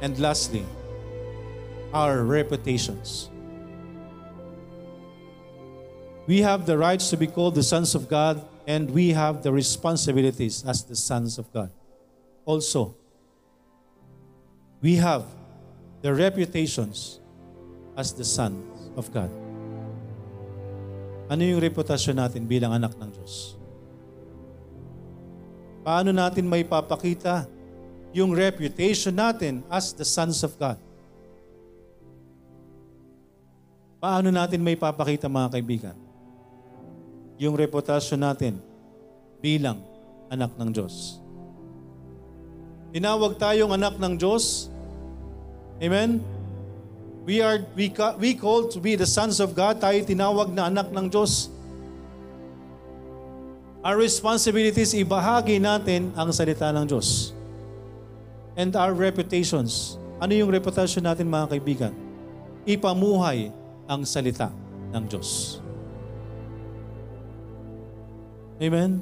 [0.01, 0.65] And lastly,
[1.93, 3.29] our reputations.
[6.27, 9.51] We have the rights to be called the sons of God and we have the
[9.51, 11.73] responsibilities as the sons of God.
[12.45, 12.93] Also,
[14.81, 15.25] we have
[16.01, 17.19] the reputations
[17.97, 19.33] as the sons of God.
[21.29, 23.57] Ano yung reputasyon natin bilang anak ng Diyos?
[25.81, 27.49] Paano natin may papakita
[28.11, 30.77] yung reputation natin as the sons of God?
[33.99, 35.97] Paano natin may papakita mga kaibigan?
[37.39, 38.59] yung reputasyon natin
[39.39, 39.79] bilang
[40.27, 41.23] anak ng Diyos.
[42.91, 44.67] Tinawag tayong anak ng Diyos.
[45.79, 46.19] Amen?
[47.23, 49.79] We are we, ca- we called to be the sons of God.
[49.79, 51.47] Tayo tinawag na anak ng Diyos.
[53.79, 57.31] Our responsibilities, ibahagi natin ang salita ng Diyos.
[58.59, 59.95] And our reputations.
[60.19, 61.95] Ano yung reputation natin mga kaibigan?
[62.67, 63.55] Ipamuhay
[63.87, 64.51] ang salita
[64.91, 65.63] ng Diyos.
[68.59, 68.99] Amen?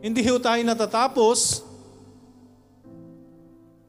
[0.00, 1.60] Hindi ho tayo natatapos.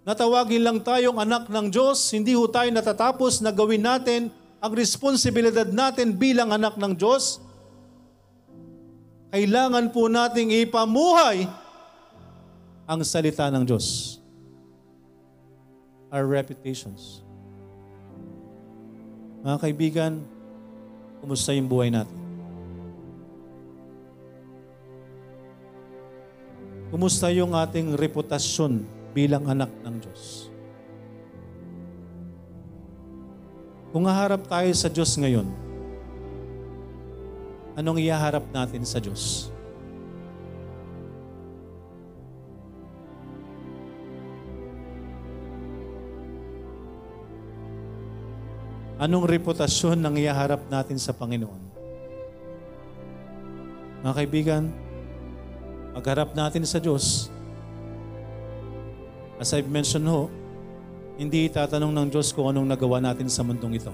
[0.04, 2.12] Natawagin lang tayong anak ng Diyos.
[2.12, 4.28] Hindi ho tayo natatapos na gawin natin
[4.60, 7.40] ang responsibilidad natin bilang anak ng Diyos.
[9.32, 11.48] Kailangan po nating ipamuhay
[12.86, 14.18] ang salita ng Diyos.
[16.14, 17.26] Our reputations.
[19.42, 20.14] Mga kaibigan,
[21.22, 22.18] kumusta yung buhay natin?
[26.94, 30.54] Kumusta yung ating reputasyon bilang anak ng Diyos?
[33.90, 35.50] Kung haharap tayo sa Diyos ngayon,
[37.74, 39.55] anong ihaharap natin sa Diyos?
[48.96, 51.60] Anong reputasyon ng ihaharap natin sa Panginoon?
[54.08, 54.64] Mga kaibigan,
[55.91, 57.28] magharap natin sa Diyos.
[59.36, 60.32] As I've mentioned ho,
[61.20, 63.91] hindi tatanong ng Diyos kung anong nagawa natin sa mundong ito.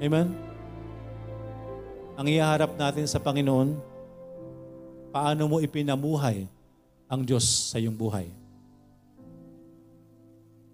[0.00, 0.32] Amen?
[2.16, 3.76] Ang ihaharap natin sa Panginoon,
[5.12, 6.48] paano mo ipinamuhay
[7.04, 8.39] ang Diyos sa iyong buhay.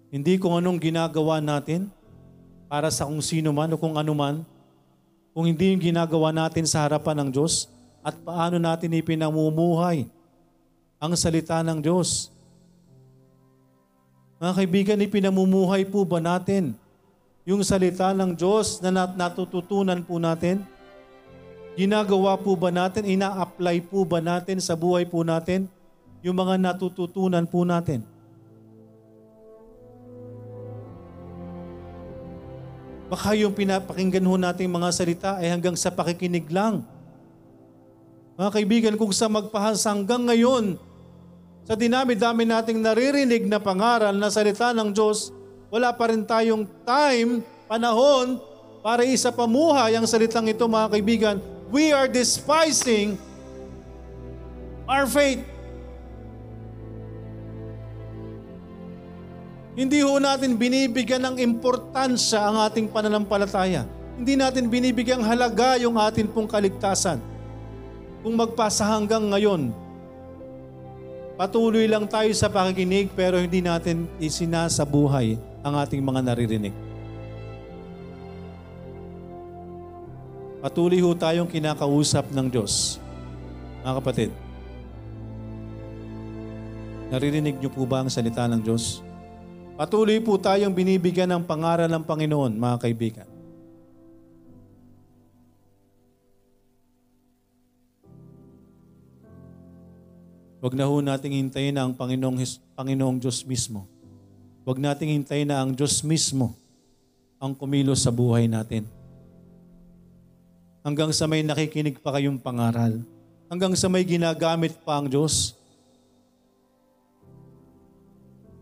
[0.07, 1.91] Hindi kung anong ginagawa natin
[2.71, 4.35] para sa kung sino man o kung ano man,
[5.35, 7.67] kung hindi yung ginagawa natin sa harapan ng Diyos
[7.99, 10.07] at paano natin ipinamumuhay
[10.97, 12.31] ang salita ng Diyos.
[14.39, 16.71] Mga kaibigan, ipinamumuhay po ba natin
[17.43, 20.63] yung salita ng Diyos na nat- natututunan po natin?
[21.77, 23.05] Ginagawa po ba natin?
[23.05, 25.67] Ina-apply po ba natin sa buhay po natin?
[26.23, 28.01] Yung mga natututunan po natin?
[33.07, 36.83] Baka yung pinapakinggan ho nating mga salita ay hanggang sa pakikinig lang.
[38.35, 40.75] Mga kaibigan, kung sa magpahas hanggang ngayon,
[41.63, 45.31] sa dinami-dami nating naririnig na pangaral na salita ng Diyos,
[45.71, 48.39] wala pa rin tayong time, panahon,
[48.83, 51.35] para isa pamuhay ang salitang ito mga kaibigan.
[51.67, 53.19] We are despising
[54.87, 55.56] our faith.
[59.77, 63.85] Hindi ho natin binibigyan ng importansya ang ating pananampalataya.
[64.17, 67.21] Hindi natin binibigyang halaga yung atin pong kaligtasan.
[68.25, 69.69] Kung magpasa hanggang ngayon,
[71.37, 76.73] patuloy lang tayo sa pakikinig pero hindi natin isinasabuhay ang ating mga naririnig.
[80.57, 82.97] Patuloy ho tayong kinakausap ng Diyos.
[83.85, 84.29] Mga kapatid,
[87.13, 89.05] naririnig niyo po ba ang salita ng Diyos?
[89.77, 93.29] Patuloy po tayong binibigyan ng pangaral ng Panginoon, mga kaibigan.
[100.57, 102.41] Huwag na ho nating hintayin na ang Panginoong,
[102.73, 103.85] Panginoong Diyos mismo.
[104.65, 106.57] Huwag nating hintayin na ang Diyos mismo
[107.37, 108.89] ang kumilos sa buhay natin.
[110.81, 112.97] Hanggang sa may nakikinig pa kayong pangaral.
[113.45, 115.56] Hanggang sa may ginagamit pa ang Diyos.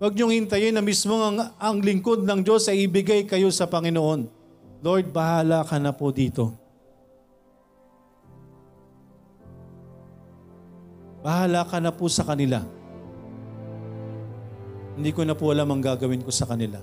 [0.06, 4.30] Huwag niyong hintayin na mismo ang, ang lingkod ng Diyos ay ibigay kayo sa Panginoon.
[4.86, 6.53] Lord, bahala ka na po dito.
[11.26, 12.62] Bahala ka na po sa kanila.
[14.93, 16.78] Hindi ko na po alam ang gagawin ko sa kanila.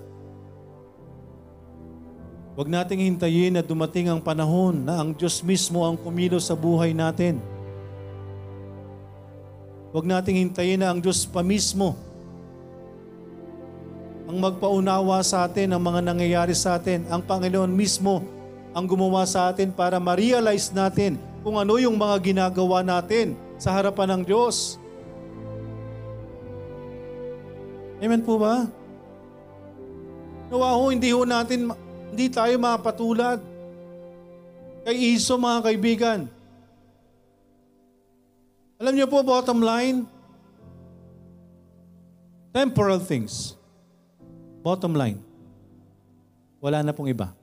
[2.59, 6.91] Huwag nating hintayin na dumating ang panahon na ang Diyos mismo ang kumilos sa buhay
[6.91, 7.39] natin.
[9.95, 12.11] Huwag nating hintayin na ang Diyos pa mismo
[14.33, 17.05] ang magpaunawa sa atin ang mga nangyayari sa atin.
[17.13, 18.25] Ang Panginoon mismo
[18.73, 24.17] ang gumawa sa atin para ma-realize natin kung ano yung mga ginagawa natin sa harapan
[24.17, 24.81] ng Diyos.
[28.01, 28.65] Amen po ba?
[30.49, 31.69] Nawa ho, hindi ho natin,
[32.09, 33.37] hindi tayo mapatulad.
[34.89, 36.21] Kay Iso mga kaibigan.
[38.81, 40.09] Alam niyo po, bottom line,
[42.57, 43.61] temporal things.
[44.63, 45.19] Bottom line,
[46.63, 47.35] wala na pong iba.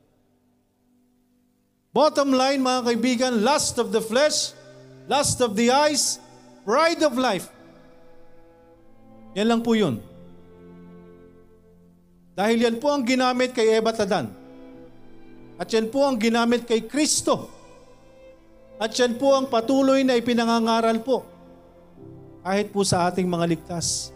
[1.91, 4.55] Bottom line mga kaibigan, lust of the flesh,
[5.11, 6.23] lust of the eyes,
[6.69, 7.49] Pride of life.
[9.33, 9.97] Yan lang po yun.
[12.37, 14.29] Dahil yan po ang ginamit kay Eva Tadan.
[15.57, 17.49] At yan po ang ginamit kay Kristo.
[18.77, 21.25] At yan po ang patuloy na ipinangangaral po.
[22.45, 24.15] Kahit po sa ating mga ligtas.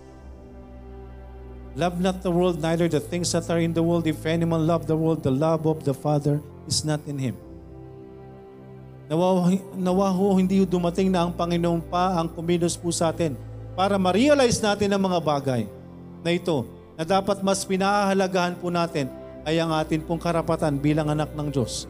[1.73, 4.05] Love not the world, neither the things that are in the world.
[4.05, 6.37] If anyone love the world, the love of the Father
[6.69, 7.35] is not in him.
[9.09, 13.33] Nawa, nawa ho, hindi dumating na ang Panginoon pa ang kumilos po sa atin
[13.73, 15.61] para ma-realize natin ang mga bagay
[16.21, 16.61] na ito
[16.93, 19.09] na dapat mas pinahahalagahan po natin
[19.41, 21.89] ay ang atin pong karapatan bilang anak ng Diyos.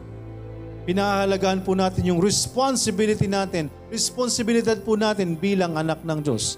[0.88, 6.56] Pinahahalagahan po natin yung responsibility natin, responsibilidad po natin bilang anak ng Diyos.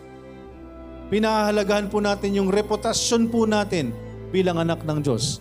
[1.07, 3.95] Pinahahalagahan po natin yung reputasyon po natin
[4.35, 5.39] bilang anak ng Diyos.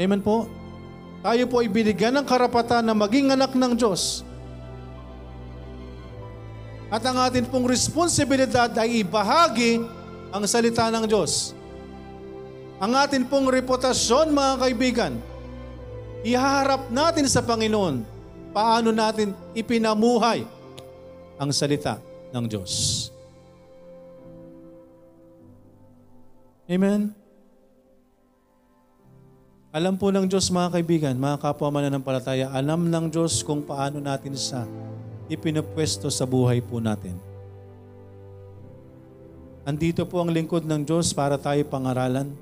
[0.00, 0.48] Amen po?
[1.20, 4.24] Tayo po ay binigyan ng karapatan na maging anak ng Diyos.
[6.92, 9.80] At ang atin pong responsibilidad ay ibahagi
[10.32, 11.56] ang salita ng Diyos.
[12.82, 15.12] Ang atin pong reputasyon, mga kaibigan,
[16.26, 18.02] ihaharap natin sa Panginoon
[18.50, 20.44] paano natin ipinamuhay
[21.40, 22.02] ang salita
[22.34, 23.08] ng Diyos.
[26.70, 27.10] Amen?
[29.72, 34.36] Alam po ng Diyos mga kaibigan, mga kapwa mananampalataya, alam ng Diyos kung paano natin
[34.36, 34.68] sa
[35.32, 37.16] ipinapwesto sa buhay po natin.
[39.64, 42.36] Andito po ang lingkod ng Diyos para tayo pangaralan,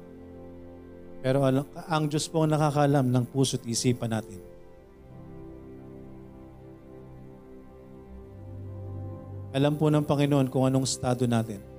[1.23, 1.47] pero
[1.87, 4.43] ang Diyos po ang nakakalam ng puso't isipan natin.
[9.55, 11.70] Alam po ng Panginoon kung anong estado natin.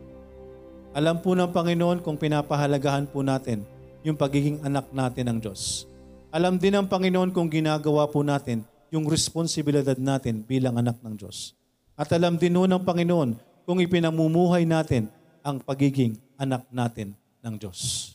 [0.92, 3.64] Alam po ng Panginoon kung pinapahalagahan po natin
[4.04, 5.88] yung pagiging anak natin ng Diyos.
[6.36, 11.56] Alam din ng Panginoon kung ginagawa po natin yung responsibilidad natin bilang anak ng Diyos.
[11.96, 15.08] At alam din po ng Panginoon kung ipinamumuhay natin
[15.40, 18.12] ang pagiging anak natin ng Diyos.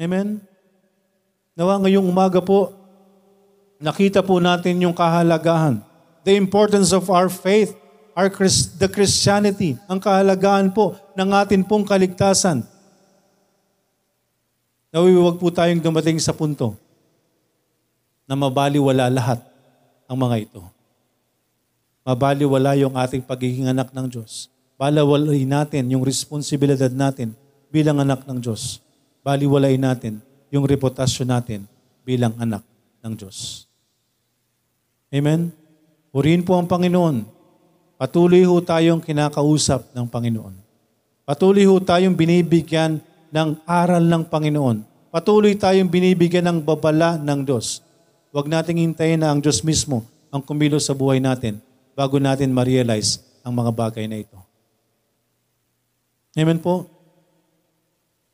[0.00, 0.40] Amen?
[1.52, 2.72] Nawa ngayong umaga po,
[3.76, 5.84] nakita po natin yung kahalagahan,
[6.24, 7.76] the importance of our faith,
[8.16, 8.32] our
[8.80, 12.64] the Christianity, ang kahalagahan po ng atin pong kaligtasan.
[14.88, 16.72] Nawi, huwag po tayong dumating sa punto
[18.24, 19.44] na mabaliwala lahat
[20.08, 20.64] ang mga ito.
[22.00, 24.48] Mabaliwala yung ating pagiging anak ng Diyos.
[24.80, 27.36] Balawalay natin yung responsibilidad natin
[27.68, 28.80] bilang anak ng Diyos
[29.26, 30.22] baliwalay natin
[30.54, 31.66] yung reputasyon natin
[32.06, 32.62] bilang anak
[33.02, 33.66] ng Diyos.
[35.10, 35.50] Amen?
[36.14, 37.35] Purihin po ang Panginoon.
[37.96, 40.52] Patuloy ho tayong kinakausap ng Panginoon.
[41.24, 43.00] Patuloy ho tayong binibigyan
[43.32, 44.84] ng aral ng Panginoon.
[45.08, 47.80] Patuloy tayong binibigyan ng babala ng Diyos.
[48.36, 51.56] Huwag nating hintayin na ang Diyos mismo ang kumilos sa buhay natin
[51.96, 54.36] bago natin ma-realize ang mga bagay na ito.
[56.36, 56.84] Amen po?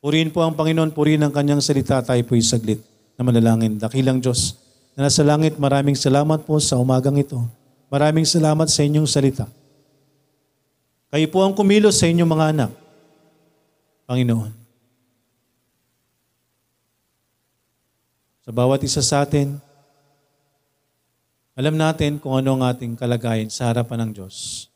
[0.03, 2.03] Purihin po ang Panginoon, purihin ang kanyang salita.
[2.03, 2.83] Tayo po'y saglit
[3.15, 3.79] na manalangin.
[3.79, 4.59] Dakilang Diyos
[4.99, 7.39] na nasa langit, maraming salamat po sa umagang ito.
[7.93, 9.45] Maraming salamat sa inyong salita.
[11.13, 12.71] Kayo po ang kumilos sa inyong mga anak.
[14.09, 14.49] Panginoon.
[18.41, 19.61] Sa bawat isa sa atin,
[21.53, 24.67] alam natin kung ano ang ating kalagayan sa harapan ng Diyos.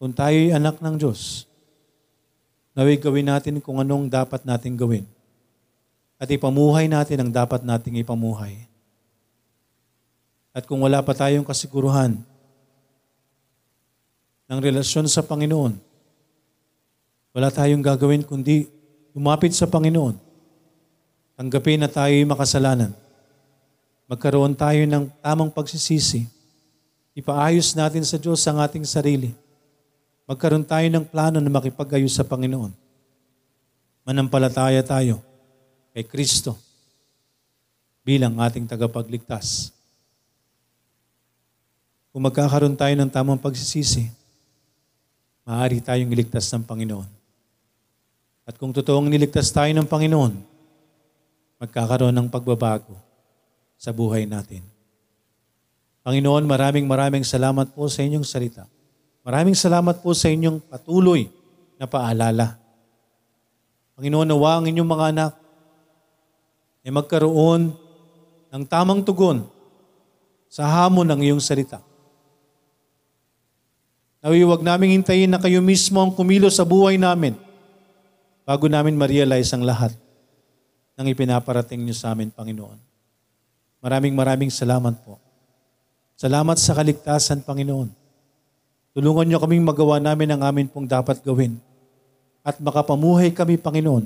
[0.00, 1.44] Kung tayo'y anak ng Diyos,
[2.70, 5.04] Naway gawin natin kung anong dapat nating gawin.
[6.20, 8.69] At ipamuhay natin ang dapat nating ipamuhay.
[10.50, 12.18] At kung wala pa tayong kasiguruhan
[14.50, 15.78] ng relasyon sa Panginoon,
[17.30, 18.66] wala tayong gagawin kundi
[19.14, 20.18] lumapit sa Panginoon.
[21.38, 22.90] Tanggapin na tayo'y makasalanan.
[24.10, 26.26] Magkaroon tayo ng tamang pagsisisi.
[27.14, 29.30] Ipaayos natin sa Diyos ang ating sarili
[30.30, 32.70] magkaroon tayo ng plano na makipag-ayos sa Panginoon.
[34.06, 35.18] Manampalataya tayo
[35.90, 36.54] kay Kristo
[38.06, 39.74] bilang ating tagapagligtas.
[42.10, 44.10] Kung magkakaroon tayo ng tamang pagsisisi,
[45.46, 47.06] maaari tayong iligtas ng Panginoon.
[48.50, 50.34] At kung totoong niligtas tayo ng Panginoon,
[51.62, 52.98] magkakaroon ng pagbabago
[53.78, 54.66] sa buhay natin.
[56.02, 58.66] Panginoon, maraming maraming salamat po sa inyong salita.
[59.22, 61.30] Maraming salamat po sa inyong patuloy
[61.78, 62.58] na paalala.
[63.94, 65.32] Panginoon, nawa ang inyong mga anak
[66.82, 67.70] ay magkaroon
[68.50, 69.46] ng tamang tugon
[70.50, 71.89] sa hamon ng iyong salita.
[74.20, 77.32] Nawi, huwag namin hintayin na kayo mismo ang kumilos sa buhay namin
[78.44, 79.96] bago namin ma-realize ang lahat
[81.00, 82.76] ng ipinaparating niyo sa amin, Panginoon.
[83.80, 85.16] Maraming maraming salamat po
[86.20, 87.88] Salamat sa kaligtasan, Panginoon.
[88.92, 91.56] Tulungan niyo kaming magawa namin ang amin pong dapat gawin
[92.44, 94.04] at makapamuhay kami, Panginoon,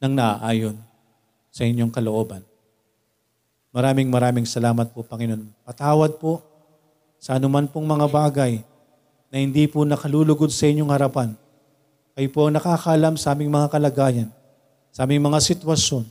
[0.00, 0.72] ng naaayon
[1.52, 2.40] sa inyong kalooban.
[3.68, 5.44] Maraming maraming salamat po, Panginoon.
[5.60, 6.40] Patawad po
[7.22, 8.66] sa anuman pong mga bagay
[9.30, 11.38] na hindi po nakalulugod sa inyong harapan.
[12.18, 14.28] Kayo po ang nakakalam sa aming mga kalagayan,
[14.90, 16.02] sa aming mga sitwasyon.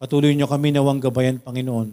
[0.00, 1.92] Patuloy niyo kami nawang gabayan, Panginoon.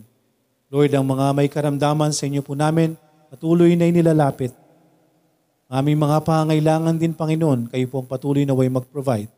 [0.72, 2.96] Lord, ang mga may karamdaman sa inyo po namin,
[3.28, 4.56] patuloy na inilalapit.
[5.68, 9.30] Ang aming mga pangailangan din, Panginoon, kayo po ang patuloy na way mag-provide.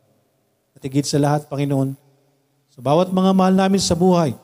[0.72, 1.98] At higit sa lahat, Panginoon,
[2.72, 4.38] sa bawat mga mahal namin sa buhay,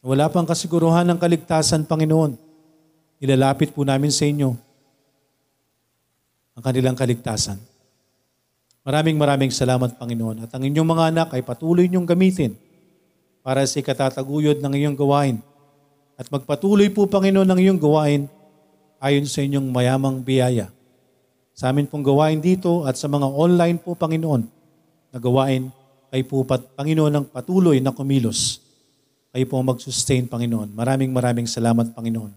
[0.00, 2.36] wala pang kasiguruhan ng kaligtasan, Panginoon,
[3.20, 4.56] ilalapit po namin sa inyo
[6.56, 7.60] ang kanilang kaligtasan.
[8.80, 10.48] Maraming maraming salamat, Panginoon.
[10.48, 12.56] At ang inyong mga anak ay patuloy niyong gamitin
[13.44, 15.36] para sa ikatataguyod ng iyong gawain.
[16.16, 18.24] At magpatuloy po, Panginoon, ng iyong gawain
[19.00, 20.72] ayon sa inyong mayamang biyaya.
[21.52, 24.48] Sa amin pong gawain dito at sa mga online po, Panginoon,
[25.12, 25.68] na gawain
[26.08, 28.69] ay po, Panginoon, ng patuloy na kumilos.
[29.30, 30.74] Kayo po mag-sustain, Panginoon.
[30.74, 32.34] Maraming maraming salamat, Panginoon.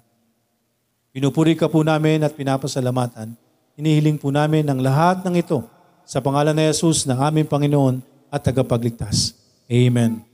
[1.14, 3.34] Pinupuri ka po namin at pinapasalamatan.
[3.78, 5.66] Inihiling po namin ang lahat ng ito
[6.06, 9.34] sa pangalan ni Jesus na aming Panginoon at tagapagligtas.
[9.70, 10.33] Amen.